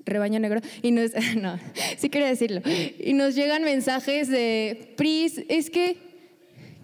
[0.04, 1.58] rebaño negro y nos, no,
[1.96, 2.62] sí quería decirlo,
[2.98, 6.07] y nos llegan mensajes de, Pris, es que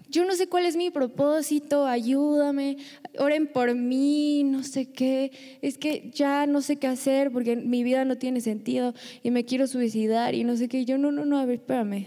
[0.09, 2.77] yo no sé cuál es mi propósito, ayúdame,
[3.17, 7.83] oren por mí, no sé qué, es que ya no sé qué hacer porque mi
[7.83, 10.85] vida no tiene sentido y me quiero suicidar y no sé qué.
[10.85, 12.05] yo, no, no, no, a ver, espérame,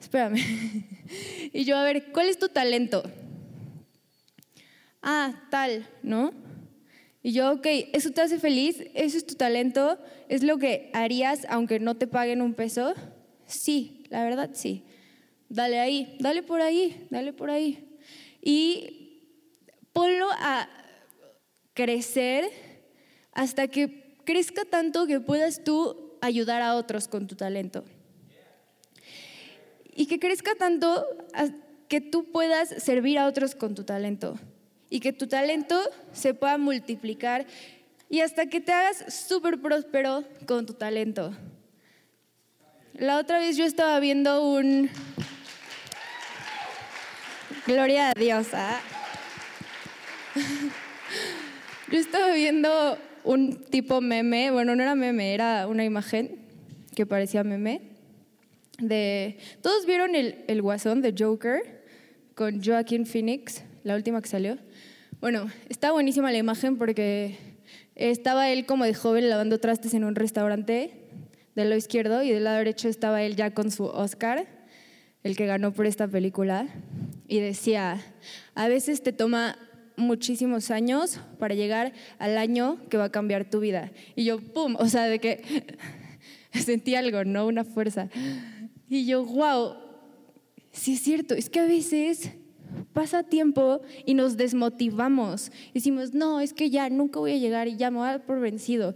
[0.00, 0.38] espérame.
[1.52, 3.02] y yo, a ver, ¿cuál es tu talento?
[5.02, 6.32] Ah, tal, ¿no?
[7.22, 8.84] Y yo, ok, ¿eso te hace feliz?
[8.94, 9.98] ¿Eso es tu talento?
[10.28, 12.94] ¿Es lo que harías aunque no te paguen un peso?
[13.46, 14.84] Sí, la verdad sí
[15.48, 17.98] dale ahí, dale por ahí, dale por ahí.
[18.42, 19.22] Y
[19.92, 20.68] ponlo a
[21.74, 22.48] crecer
[23.32, 27.84] hasta que crezca tanto que puedas tú ayudar a otros con tu talento.
[29.94, 31.04] Y que crezca tanto
[31.88, 34.38] que tú puedas servir a otros con tu talento.
[34.90, 35.78] Y que tu talento
[36.12, 37.46] se pueda multiplicar
[38.10, 41.32] y hasta que te hagas súper próspero con tu talento.
[42.94, 44.90] La otra vez yo estaba viendo un,
[47.68, 48.46] Gloria a Dios.
[48.54, 48.80] ¿ah?
[51.92, 56.38] Yo estaba viendo un tipo meme, bueno, no era meme, era una imagen
[56.96, 57.82] que parecía meme.
[58.78, 61.84] De, ¿Todos vieron el, el guasón de Joker
[62.34, 64.56] con Joaquin Phoenix, la última que salió?
[65.20, 67.36] Bueno, está buenísima la imagen porque
[67.96, 71.04] estaba él como de joven lavando trastes en un restaurante
[71.54, 74.46] del lado izquierdo y del lado derecho estaba él ya con su Oscar,
[75.22, 76.66] el que ganó por esta película,
[77.28, 78.02] y decía,
[78.54, 79.58] a veces te toma
[79.96, 83.92] muchísimos años para llegar al año que va a cambiar tu vida.
[84.16, 84.76] Y yo, ¡pum!
[84.78, 85.42] O sea, de que
[86.52, 87.46] sentí algo, ¿no?
[87.46, 88.08] Una fuerza.
[88.88, 89.74] Y yo, wow,
[90.72, 92.30] sí es cierto, es que a veces
[92.94, 95.52] pasa tiempo y nos desmotivamos.
[95.74, 98.26] Decimos, no, es que ya nunca voy a llegar y ya me voy a dar
[98.26, 98.94] por vencido.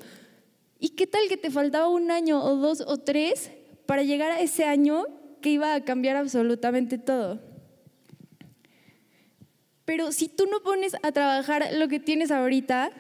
[0.79, 3.51] ¿Y qué tal que te faltaba un año o dos o tres
[3.87, 5.05] para llegar a ese año
[5.41, 7.52] que iba a cambiar absolutamente todo?
[9.93, 12.93] Pero si tú no pones a trabajar lo que tienes ahorita,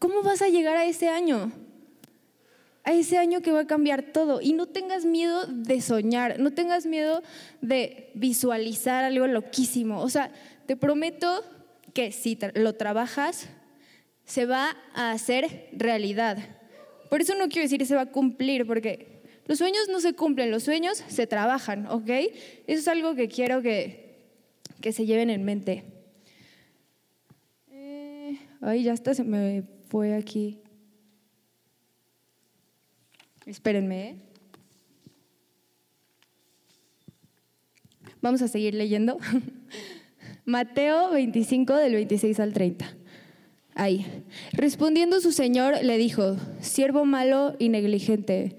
[0.00, 1.52] ¿cómo vas a llegar a ese año?
[2.82, 4.40] A ese año que va a cambiar todo.
[4.40, 7.22] Y no tengas miedo de soñar, no tengas miedo
[7.60, 10.02] de visualizar algo loquísimo.
[10.02, 10.32] O sea,
[10.66, 11.44] te prometo
[11.94, 13.48] que si lo trabajas,
[14.24, 16.38] se va a hacer realidad.
[17.08, 20.50] Por eso no quiero decir se va a cumplir, porque los sueños no se cumplen,
[20.50, 22.10] los sueños se trabajan, ¿ok?
[22.66, 24.18] Eso es algo que quiero que,
[24.80, 25.91] que se lleven en mente.
[28.64, 30.60] Ay, ya está, se me fue aquí.
[33.44, 34.10] Espérenme.
[34.10, 34.16] ¿eh?
[38.20, 39.18] Vamos a seguir leyendo.
[40.44, 42.96] Mateo 25 del 26 al 30.
[43.74, 44.06] Ahí.
[44.52, 48.58] Respondiendo su señor le dijo, siervo malo y negligente,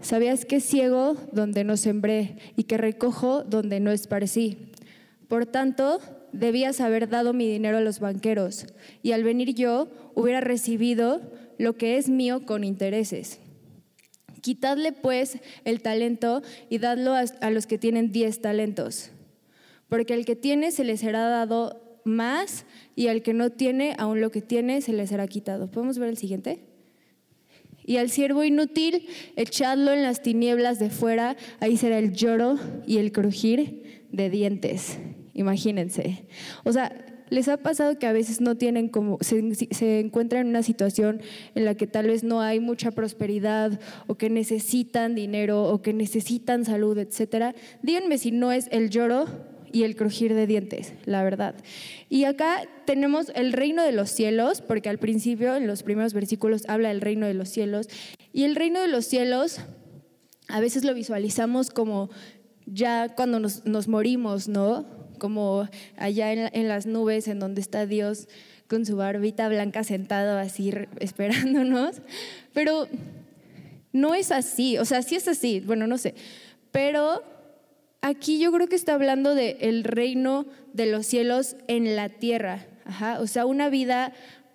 [0.00, 4.70] ¿sabías que ciego donde no sembré y que recojo donde no esparcí?
[5.26, 5.98] Por tanto,
[6.34, 8.66] debías haber dado mi dinero a los banqueros,
[9.02, 11.20] y al venir yo hubiera recibido
[11.58, 13.38] lo que es mío con intereses.
[14.40, 19.10] Quitadle pues el talento y dadlo a, los que tienen diez talentos,
[19.88, 22.66] porque al que tiene se le será dado más
[22.96, 25.70] y al que no tiene, aún lo que tiene se le será quitado.
[25.70, 26.64] ¿Podemos ver el siguiente?
[27.86, 32.98] Y al siervo inútil, echadlo en las tinieblas de fuera, ahí será el lloro y
[32.98, 34.98] el crujir de dientes
[35.34, 36.26] imagínense.
[36.64, 40.62] O sea, ¿les ha pasado que a veces no tienen como, se, encuentran en una
[40.62, 41.20] situación
[41.54, 45.92] en la que tal vez no hay mucha prosperidad o que necesitan dinero o que
[45.92, 47.54] necesitan salud, etcétera?
[47.82, 49.26] Díganme si no es el lloro
[49.72, 51.56] y el crujir de dientes, la verdad.
[52.08, 56.62] Y acá tenemos el reino de los cielos, porque al principio, en los primeros versículos,
[56.68, 57.88] habla del reino de los cielos.
[58.32, 59.60] Y el reino de los cielos
[60.48, 62.10] a veces lo visualizamos como
[62.66, 65.03] ya cuando nos, nos morimos, ¿no?
[65.18, 68.28] Como allá en, las nubes en donde está Dios
[68.68, 71.96] con su barbita blanca sentado así esperándonos.
[72.52, 72.88] Pero
[73.92, 76.14] no es así, o sea, sí es así, bueno, no sé,
[76.72, 77.22] pero
[78.02, 82.66] aquí yo creo que está hablando del el reino de los cielos en la tierra,
[83.20, 84.12] o sea, una vida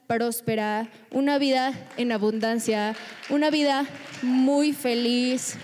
[0.08, 2.96] próspera, una vida en abundancia,
[3.30, 3.86] una vida
[4.24, 5.56] muy feliz,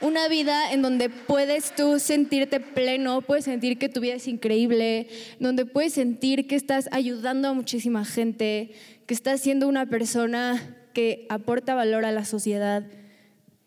[0.00, 5.08] una vida en donde puedes tú sentirte pleno, puedes sentir que tu vida es increíble,
[5.40, 8.72] donde puedes sentir que estás ayudando a muchísima gente,
[9.06, 12.86] que estás siendo una persona que aporta valor a la sociedad.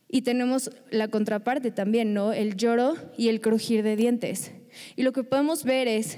[0.07, 2.33] Y tenemos la contraparte también, ¿no?
[2.33, 4.51] El lloro y el crujir de dientes.
[4.95, 6.17] Y lo que podemos ver es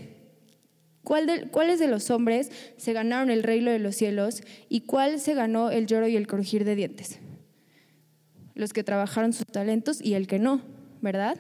[1.04, 5.34] ¿Cuál ¿Cuáles de los hombres se ganaron el reino de los cielos y cuál se
[5.34, 7.20] ganó el lloro y el crujir de dientes?
[8.56, 10.62] Los que trabajaron sus talentos y el que no,
[11.02, 11.38] ¿verdad?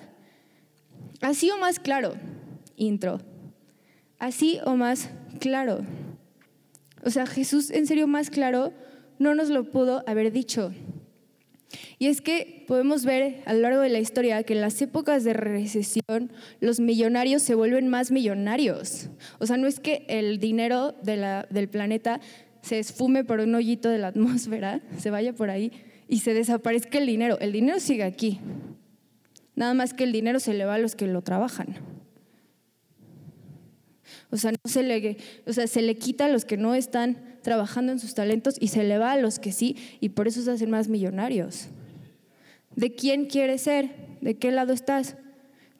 [1.21, 2.13] Así o más claro,
[2.75, 3.21] intro.
[4.19, 5.85] Así o más claro.
[7.03, 8.73] O sea, Jesús en serio más claro
[9.19, 10.73] no nos lo pudo haber dicho.
[11.97, 15.23] Y es que podemos ver a lo largo de la historia que en las épocas
[15.23, 19.09] de recesión los millonarios se vuelven más millonarios.
[19.39, 22.19] O sea, no es que el dinero del planeta
[22.61, 25.71] se esfume por un hoyito de la atmósfera, se vaya por ahí,
[26.13, 27.39] y se desaparezca el dinero.
[27.39, 28.39] El dinero sigue aquí.
[29.55, 31.77] Nada más que el dinero se le va a los que lo trabajan.
[34.29, 37.39] O sea, no se le, o sea, se le quita a los que no están
[37.41, 40.43] trabajando en sus talentos y se le va a los que sí, y por eso
[40.43, 41.69] se hacen más millonarios.
[42.75, 43.89] ¿De quién quieres ser?
[44.21, 45.15] ¿De qué lado estás?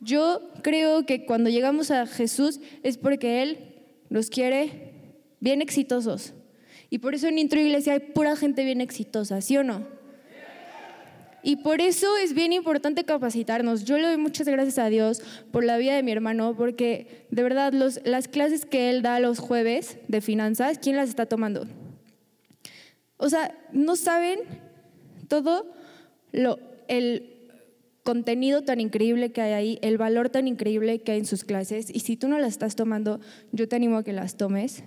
[0.01, 3.75] Yo creo que cuando llegamos a Jesús es porque Él
[4.09, 4.93] nos quiere
[5.39, 6.33] bien exitosos.
[6.89, 10.01] Y por eso en Intro Iglesia hay pura gente bien exitosa, ¿sí o no?
[11.43, 13.83] Y por eso es bien importante capacitarnos.
[13.83, 15.21] Yo le doy muchas gracias a Dios
[15.51, 19.39] por la vida de mi hermano, porque de verdad las clases que él da los
[19.39, 21.67] jueves de finanzas, ¿quién las está tomando?
[23.17, 24.39] O sea, no saben
[25.27, 25.73] todo
[26.31, 27.33] lo, el
[28.03, 31.89] contenido tan increíble que hay ahí, el valor tan increíble que hay en sus clases.
[31.93, 33.19] Y si tú no las estás tomando,
[33.51, 34.83] yo te animo a que las tomes.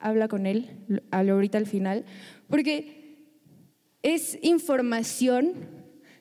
[0.00, 2.04] Habla con él, hablo ahorita al final,
[2.48, 3.18] porque
[4.02, 5.77] es información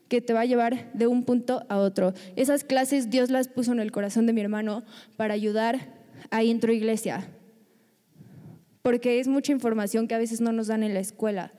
[0.08, 2.14] que te va a llevar de un punto a otro.
[2.36, 4.84] Esas clases Dios las puso en el corazón de mi hermano
[5.16, 5.94] para ayudar
[6.30, 7.30] a Intro Iglesia,
[8.82, 11.52] porque es mucha información que a veces no nos dan en la escuela,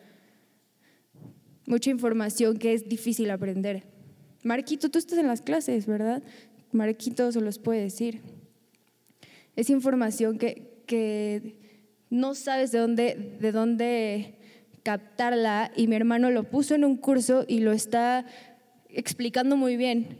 [1.66, 3.84] mucha información que es difícil aprender.
[4.42, 6.22] Marquito, tú estás en las clases, ¿verdad?
[6.72, 8.20] Marquito se los puede decir.
[9.56, 11.58] Es información que, que
[12.10, 14.37] no sabes de dónde, de dónde
[14.88, 18.24] captarla y mi hermano lo puso en un curso y lo está
[18.88, 20.16] explicando muy bien.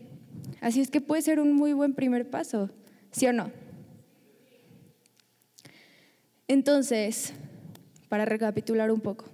[0.60, 2.68] Así es que puede ser un muy buen primer paso,
[3.10, 3.50] ¿sí o no?
[6.48, 7.32] Entonces,
[8.10, 9.24] para recapitular un poco,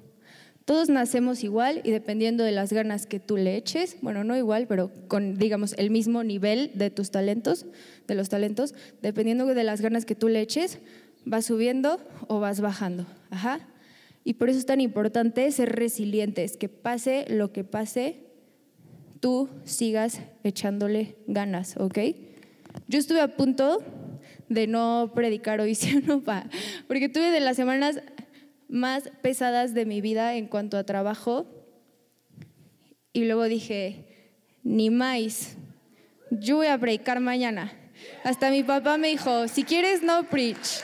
[0.66, 4.68] todos nacemos igual y dependiendo de las ganas que tú le eches, bueno, no igual,
[4.68, 7.66] pero con, digamos, el mismo nivel de tus talentos,
[8.06, 8.72] de los talentos,
[9.02, 10.78] dependiendo de las ganas que tú le eches,
[11.24, 13.04] vas subiendo o vas bajando.
[13.30, 13.68] Ajá.
[14.24, 18.24] Y por eso es tan importante ser resilientes, que pase lo que pase,
[19.20, 21.98] tú sigas echándole ganas, ¿ok?
[22.88, 23.82] Yo estuve a punto
[24.48, 26.22] de no predicar hoy, ¿sí no?
[26.22, 26.46] Pa?
[26.88, 28.00] Porque tuve de las semanas
[28.68, 31.46] más pesadas de mi vida en cuanto a trabajo.
[33.12, 34.06] Y luego dije,
[34.62, 35.56] ni más,
[36.30, 37.72] yo voy a predicar mañana.
[38.24, 40.82] Hasta mi papá me dijo, si quieres no preach,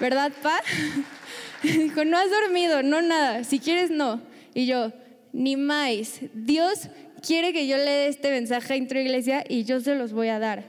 [0.00, 0.58] ¿verdad, pa?
[1.62, 4.20] Dijo, no has dormido, no nada, si quieres no.
[4.54, 4.92] Y yo,
[5.32, 6.88] ni más, Dios
[7.26, 10.28] quiere que yo le dé este mensaje a Intro Iglesia y yo se los voy
[10.28, 10.64] a dar.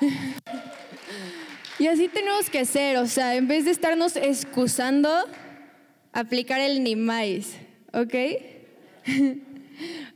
[1.78, 5.10] Y así tenemos que ser, o sea, en vez de estarnos excusando,
[6.12, 7.56] aplicar el ni más,
[7.94, 8.14] ¿ok?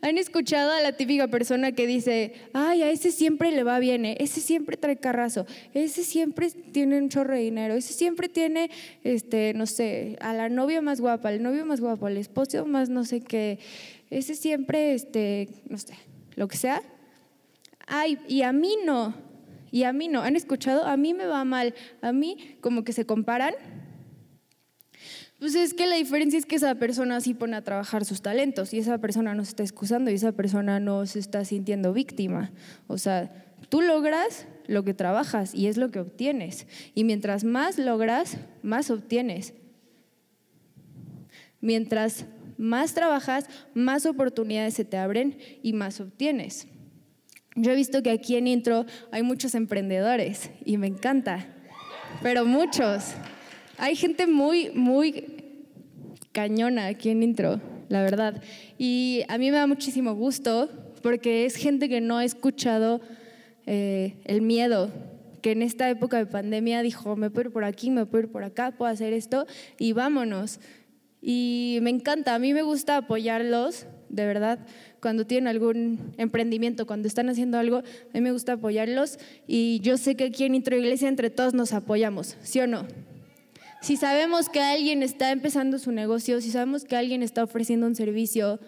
[0.00, 4.04] ¿Han escuchado a la típica persona que dice, ay, a ese siempre le va bien,
[4.04, 4.16] ¿eh?
[4.20, 8.70] ese siempre trae carrazo, ese siempre tiene un chorro de dinero, ese siempre tiene,
[9.02, 12.88] este, no sé, a la novia más guapa, al novio más guapo, al esposo más
[12.88, 13.58] no sé qué,
[14.10, 15.94] ese siempre, este, no sé,
[16.36, 16.82] lo que sea.
[17.86, 19.14] Ay, y a mí no,
[19.70, 20.22] y a mí no.
[20.22, 20.86] ¿Han escuchado?
[20.86, 23.54] A mí me va mal, a mí como que se comparan
[25.38, 28.72] pues es que la diferencia es que esa persona sí pone a trabajar sus talentos
[28.72, 32.52] y esa persona no se está excusando y esa persona no se está sintiendo víctima.
[32.86, 33.30] O sea,
[33.68, 36.66] tú logras lo que trabajas y es lo que obtienes.
[36.94, 39.54] Y mientras más logras, más obtienes.
[41.60, 42.26] Mientras
[42.56, 46.68] más trabajas, más oportunidades se te abren y más obtienes.
[47.56, 51.46] Yo he visto que aquí en Intro hay muchos emprendedores y me encanta,
[52.22, 53.14] pero muchos.
[53.76, 55.24] Hay gente muy, muy
[56.32, 58.40] cañona aquí en intro, la verdad.
[58.78, 60.68] Y a mí me da muchísimo gusto
[61.02, 63.00] porque es gente que no ha escuchado
[63.66, 64.90] eh, el miedo,
[65.42, 68.30] que en esta época de pandemia dijo, me puedo ir por aquí, me puedo ir
[68.30, 69.46] por acá, puedo hacer esto
[69.78, 70.60] y vámonos.
[71.20, 74.60] Y me encanta, a mí me gusta apoyarlos, de verdad,
[75.00, 79.96] cuando tienen algún emprendimiento, cuando están haciendo algo, a mí me gusta apoyarlos y yo
[79.96, 82.86] sé que aquí en Intro Iglesia entre todos nos apoyamos, ¿sí o no?
[83.84, 87.94] Si sabemos que alguien está empezando su negocio, si sabemos que alguien está ofreciendo un
[87.94, 88.58] servicio,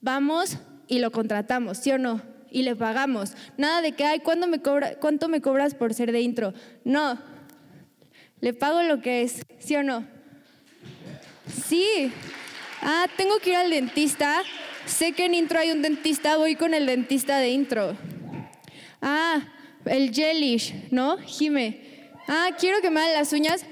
[0.00, 0.56] vamos
[0.88, 2.22] y lo contratamos, ¿sí o no?
[2.50, 3.34] Y le pagamos.
[3.58, 6.54] Nada de que, ay, ¿cuánto me, cobra, ¿cuánto me cobras por ser de intro?
[6.84, 7.18] No,
[8.40, 10.06] le pago lo que es, ¿sí o no?
[11.66, 12.10] Sí.
[12.80, 14.42] Ah, tengo que ir al dentista.
[14.86, 17.94] Sé que en intro hay un dentista, voy con el dentista de intro.
[19.02, 19.42] Ah,
[19.84, 21.18] el Jellish, ¿no?
[21.18, 22.10] Jime.
[22.26, 23.66] Ah, quiero que me hagan las uñas.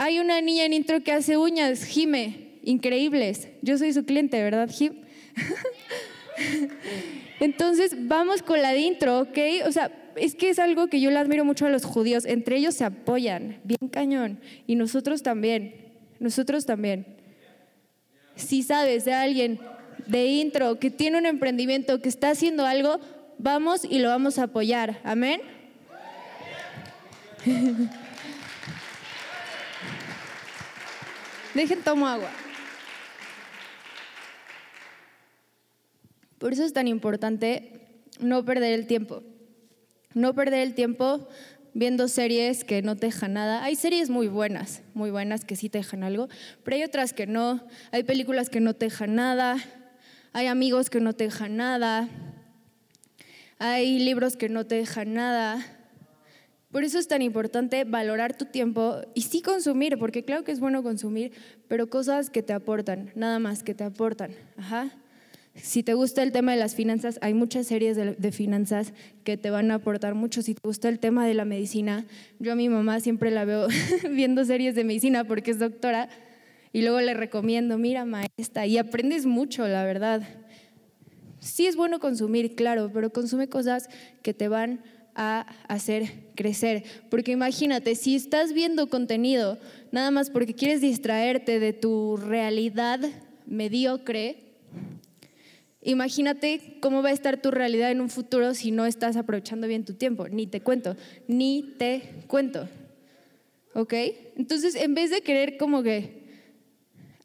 [0.00, 3.48] Hay una niña en intro que hace uñas, Jime, increíbles.
[3.62, 4.92] Yo soy su cliente, ¿verdad, Jim?
[7.40, 9.38] Entonces, vamos con la de intro, ¿ok?
[9.66, 12.26] O sea, es que es algo que yo le admiro mucho a los judíos.
[12.26, 14.38] Entre ellos se apoyan, bien cañón.
[14.68, 15.74] Y nosotros también,
[16.20, 17.04] nosotros también.
[18.36, 19.58] Si sabes de alguien
[20.06, 23.00] de intro que tiene un emprendimiento, que está haciendo algo,
[23.38, 25.00] vamos y lo vamos a apoyar.
[25.02, 25.40] Amén.
[31.54, 32.30] Dejen tomo agua.
[36.38, 39.22] Por eso es tan importante no perder el tiempo.
[40.14, 41.28] No perder el tiempo
[41.74, 43.64] viendo series que no te dejan nada.
[43.64, 46.28] Hay series muy buenas, muy buenas que sí te dejan algo,
[46.64, 47.66] pero hay otras que no.
[47.92, 49.56] Hay películas que no te dejan nada.
[50.32, 52.08] Hay amigos que no te dejan nada.
[53.58, 55.77] Hay libros que no te dejan nada.
[56.70, 60.60] Por eso es tan importante valorar tu tiempo y sí consumir, porque claro que es
[60.60, 61.32] bueno consumir,
[61.66, 64.32] pero cosas que te aportan, nada más que te aportan.
[64.56, 64.92] Ajá.
[65.54, 68.92] Si te gusta el tema de las finanzas, hay muchas series de, finanzas
[69.24, 70.42] que te van a aportar mucho.
[70.42, 72.06] Si te gusta el tema de la medicina,
[72.38, 73.66] yo a mi mamá siempre la veo
[74.10, 76.10] viendo series de medicina porque es doctora
[76.72, 80.22] y luego le recomiendo, mira maestra, y aprendes mucho, la verdad.
[81.40, 83.88] Sí es bueno consumir, claro, pero consume cosas
[84.22, 86.84] que te van a hacer crecer.
[87.10, 89.58] Porque imagínate, si estás viendo contenido
[89.90, 93.00] nada más porque quieres distraerte de tu realidad
[93.44, 94.36] mediocre,
[95.82, 99.84] imagínate cómo va a estar tu realidad en un futuro si no estás aprovechando bien
[99.84, 100.28] tu tiempo.
[100.28, 100.96] Ni te cuento,
[101.26, 102.68] ni te cuento.
[103.74, 103.94] ¿Ok?
[104.36, 106.28] Entonces, en vez de querer como que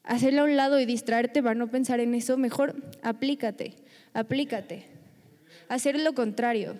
[0.03, 3.75] hacerlo a un lado y distraerte para no pensar en eso, mejor aplícate,
[4.13, 4.87] aplícate.
[5.69, 6.75] Hacer lo contrario.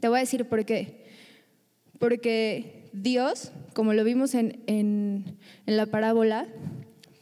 [0.00, 1.04] Te voy a decir por qué.
[1.98, 6.46] Porque Dios, como lo vimos en, en, la parábola,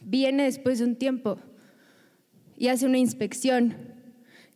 [0.01, 1.37] viene después de un tiempo
[2.57, 3.75] y hace una inspección.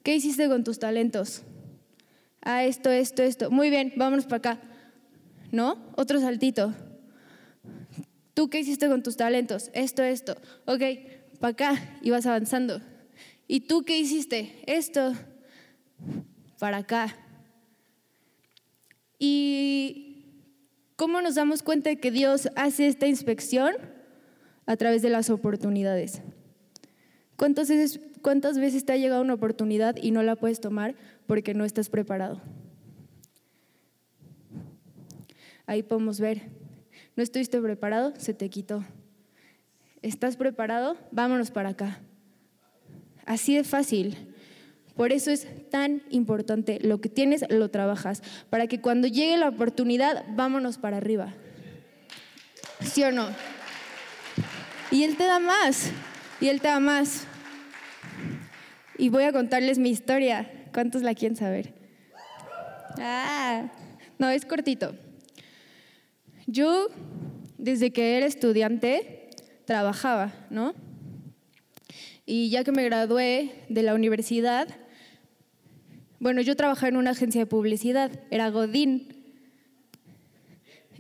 [0.03, 1.43] ¿Qué hiciste con tus talentos?
[2.41, 3.51] Ah, esto, esto, esto.
[3.51, 4.61] Muy bien, vámonos para acá.
[5.51, 5.91] ¿No?
[5.95, 6.74] Otro saltito.
[8.34, 9.72] ¿Tú qué hiciste con tus talentos?
[9.74, 10.36] Esto, esto.
[10.65, 10.82] Ok,
[11.39, 12.82] para acá y vas avanzando.
[13.47, 14.61] ¿Y tú qué hiciste?
[14.68, 15.13] Esto,
[16.59, 17.15] para acá.
[19.20, 20.26] ¿Y
[20.95, 23.76] cómo nos damos cuenta de que Dios hace esta inspección?
[24.65, 26.22] A través de las oportunidades.
[27.38, 30.95] ¿Cuántas veces, ¿Cuántas veces te ha llegado una oportunidad y no la puedes tomar
[31.26, 32.41] porque no estás preparado?
[35.65, 36.49] Ahí podemos ver
[37.18, 38.13] ¿No estuviste preparado?
[38.20, 38.86] Se te quitó.
[40.03, 40.97] ¿Estás preparado?
[41.11, 41.99] Vámonos para acá.
[43.26, 44.36] Así de fácil.
[44.98, 46.80] Por eso es tan importante.
[46.82, 48.24] Lo que tienes, lo trabajas.
[48.50, 51.36] Para que cuando llegue la oportunidad, vámonos para arriba.
[52.82, 53.28] ¿Sí o no?
[54.89, 55.91] Y Él te da más.
[56.41, 57.26] Y Él te da más.
[58.98, 60.52] Y voy a contarles mi historia.
[60.74, 61.74] ¿Cuántos la quieren saber?
[63.00, 63.70] Ah,
[64.18, 64.95] no, es cortito.
[66.48, 66.88] Yo,
[67.58, 69.30] desde que era estudiante,
[69.66, 70.74] trabajaba, ¿no?
[72.26, 74.68] Y ya que me gradué de la universidad,
[76.20, 79.07] bueno, yo trabajaba en una agencia de publicidad, era Godín.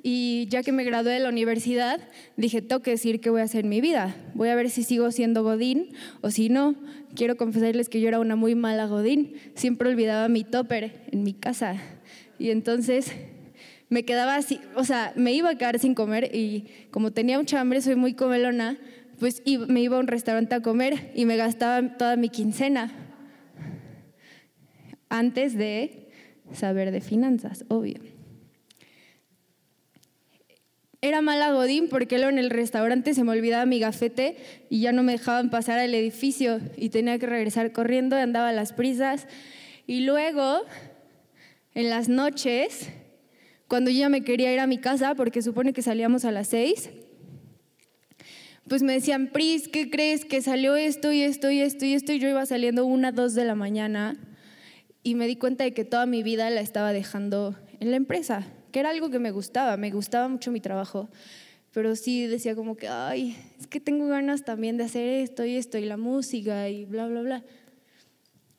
[0.03, 1.99] Y ya que me gradué de la universidad,
[2.37, 4.15] dije, tengo que decir qué voy a hacer en mi vida.
[4.35, 5.89] Voy a ver si sigo siendo Godín
[6.21, 6.75] o si no.
[7.15, 9.33] Quiero confesarles que yo era una muy mala Godín.
[9.55, 11.81] Siempre olvidaba mi topper en mi casa.
[12.37, 13.11] Y entonces
[13.89, 17.59] me quedaba así, o sea, me iba a quedar sin comer y como tenía mucha
[17.59, 18.77] hambre, soy muy comelona,
[19.17, 23.06] pues me iba a un restaurante a comer y me gastaba toda mi quincena
[25.09, 26.09] antes de
[26.53, 27.99] saber de finanzas, obvio.
[31.01, 34.37] Era mala Godín porque luego en el restaurante se me olvidaba mi gafete
[34.69, 38.53] y ya no me dejaban pasar al edificio y tenía que regresar corriendo, andaba a
[38.53, 39.27] las prisas.
[39.85, 40.61] Y luego,
[41.75, 42.89] en las noches,
[43.67, 46.47] cuando yo ya me quería ir a mi casa, porque supone que salíamos a las
[46.47, 46.89] seis,
[48.67, 50.25] pues me decían, Pris, ¿qué crees?
[50.25, 53.33] Que salió esto y esto y esto y esto, y yo iba saliendo una, dos
[53.33, 54.17] de la mañana,
[55.07, 58.45] y me di cuenta de que toda mi vida la estaba dejando en la empresa,
[58.71, 61.09] que era algo que me gustaba, me gustaba mucho mi trabajo,
[61.71, 65.55] pero sí decía como que, ay, es que tengo ganas también de hacer esto y
[65.55, 67.43] esto, y la música y bla, bla, bla.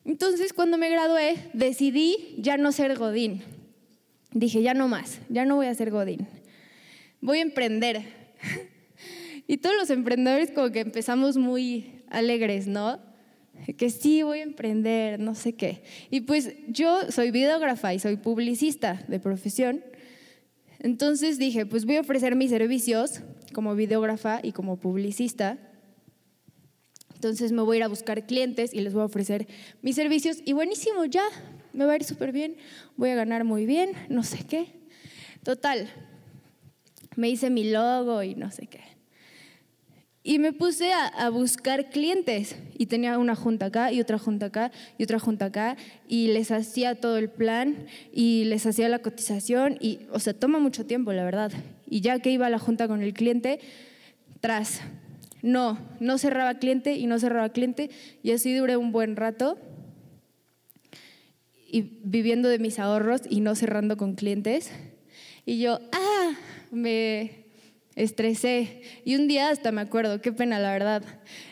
[0.05, 3.43] Entonces, cuando me gradué, decidí ya no ser Godín
[4.33, 6.27] dije, ya no más, ya no voy a ser Godín,
[7.21, 8.03] voy a emprender.
[9.47, 13.08] y todos los emprendedores como que empezamos muy alegres, ¿no?
[13.77, 15.83] Que sí, voy a emprender, no sé qué.
[16.11, 19.85] Y pues yo soy videógrafa y soy publicista de profesión.
[20.79, 23.21] Entonces dije, pues voy a ofrecer mis servicios
[23.53, 25.59] como videógrafa y como publicista.
[27.15, 29.49] Entonces me voy a ir a buscar clientes y les voy a ofrecer
[29.83, 31.25] mis servicios y buenísimo, ya,
[31.73, 32.57] me va a ir súper bien,
[32.97, 34.79] voy a ganar muy bien, no sé qué.
[35.43, 35.89] Total,
[37.17, 38.98] me hice mi logo y no sé qué.
[40.29, 44.71] Y me puse a, buscar clientes y tenía una junta acá y otra junta acá
[44.99, 49.79] y otra junta acá y les hacía todo el plan y les hacía la cotización
[49.81, 51.51] y, o sea, toma mucho tiempo, la verdad.
[51.87, 53.59] Y ya que iba a la junta con el cliente,
[54.43, 54.83] tras,
[55.41, 57.89] no, no cerraba cliente y no cerraba cliente
[58.23, 59.57] y así duré un buen rato
[61.67, 64.73] y viviendo de mis ahorros y no cerrando con clientes.
[65.47, 66.33] Y yo, ah,
[66.71, 67.48] me
[67.99, 68.83] estresé.
[69.05, 71.03] Y un día hasta me acuerdo, qué pena la verdad.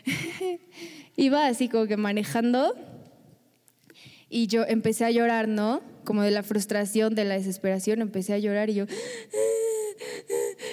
[1.16, 2.74] Iba así como que manejando
[4.28, 5.82] y yo empecé a llorar, ¿no?
[6.04, 8.86] Como de la frustración, de la desesperación, empecé a llorar y yo...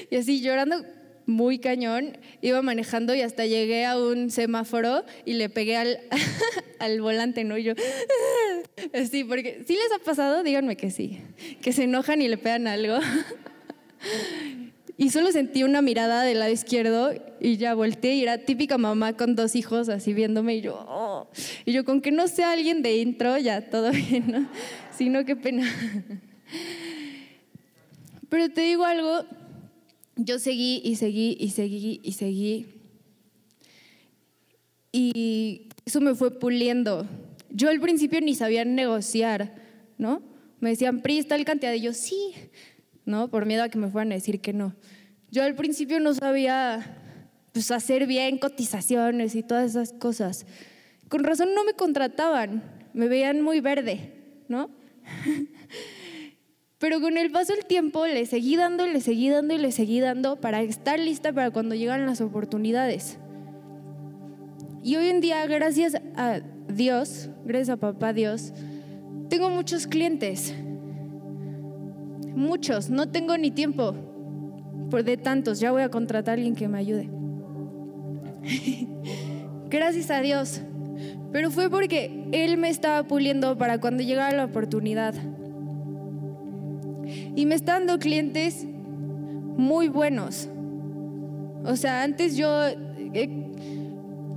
[0.10, 0.84] Y así llorando
[1.26, 6.00] muy cañón, iba manejando y hasta llegué a un semáforo y le pegué al,
[6.80, 7.58] al volante, ¿no?
[7.58, 7.74] Y yo,
[9.10, 11.22] sí, porque si les ha pasado, díganme que sí,
[11.62, 13.00] que se enojan y le pegan algo.
[14.98, 19.18] y solo sentí una mirada del lado izquierdo y ya volteé y era típica mamá
[19.18, 21.28] con dos hijos así viéndome y yo, oh".
[21.66, 24.50] y yo con que no sea alguien de intro, ya todo bien, ¿no?
[24.96, 25.68] Si no, qué pena.
[28.30, 29.26] Pero te digo algo,
[30.16, 32.66] yo seguí y seguí y seguí y seguí.
[34.92, 37.08] Y eso me fue puliendo.
[37.50, 39.56] Yo al principio ni sabía negociar,
[39.98, 40.22] ¿no?
[40.60, 41.74] Me decían, Pri, tal cantidad.
[41.74, 42.34] Y yo, sí,
[43.06, 43.30] ¿no?
[43.30, 44.76] Por miedo a que me fueran a decir que no.
[45.32, 46.98] Yo al principio no sabía
[47.52, 50.46] pues, hacer bien cotizaciones y todas esas cosas.
[51.10, 54.14] Con razón no me contrataban, me veían muy verde,
[54.48, 54.70] ¿no?
[56.80, 60.02] Pero con el paso del tiempo le seguí dando, le seguí dando y le seguí
[60.02, 63.18] dando para estar lista para cuando llegan las oportunidades.
[64.84, 68.52] Y hoy en día, gracias a Dios, gracias a papá Dios,
[69.30, 70.54] tengo muchos clientes.
[72.36, 73.96] Muchos, no tengo ni tiempo
[74.90, 77.10] por de tantos, ya voy a contratar a alguien que me ayude.
[79.74, 80.62] gracias a Dios.
[81.32, 85.16] Pero fue porque Él me estaba puliendo para cuando llegara la oportunidad.
[87.36, 88.66] Y me están dando clientes
[89.58, 90.48] muy buenos.
[91.66, 93.30] O sea, antes yo eh,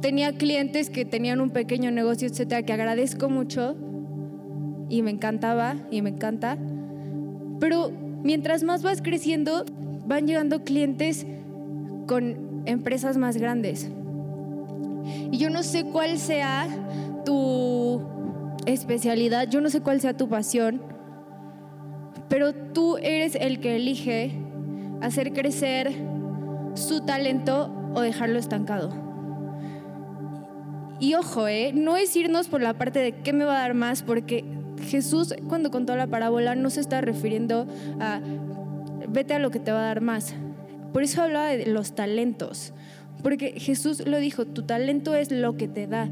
[0.01, 3.77] tenía clientes que tenían un pequeño negocio, etcétera, que agradezco mucho
[4.89, 6.57] y me encantaba y me encanta.
[7.61, 7.91] Pero
[8.23, 9.65] mientras más vas creciendo,
[10.07, 11.27] van llegando clientes
[12.07, 13.91] con empresas más grandes.
[15.31, 16.67] Y yo no sé cuál sea
[17.25, 18.03] tu
[18.67, 20.83] especialidad, yo no sé cuál sea tu pasión,
[22.29, 24.33] pero tú eres el que elige
[25.01, 25.93] hacer crecer
[26.75, 28.91] su talento o dejarlo estancado.
[30.99, 31.73] Y ojo, ¿eh?
[31.75, 34.45] no es irnos por la parte de qué me va a dar más, porque
[34.83, 37.67] Jesús cuando contó la parábola no se está refiriendo
[38.01, 38.21] a
[39.09, 40.35] vete a lo que te va a dar más.
[40.93, 42.73] Por eso hablaba de los talentos,
[43.23, 46.09] porque Jesús lo dijo, tu talento es lo que te da.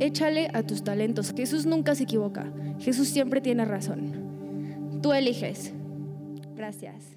[0.00, 1.32] Échale a tus talentos.
[1.36, 2.52] Jesús nunca se equivoca.
[2.80, 5.00] Jesús siempre tiene razón.
[5.00, 5.72] Tú eliges.
[6.56, 7.16] Gracias.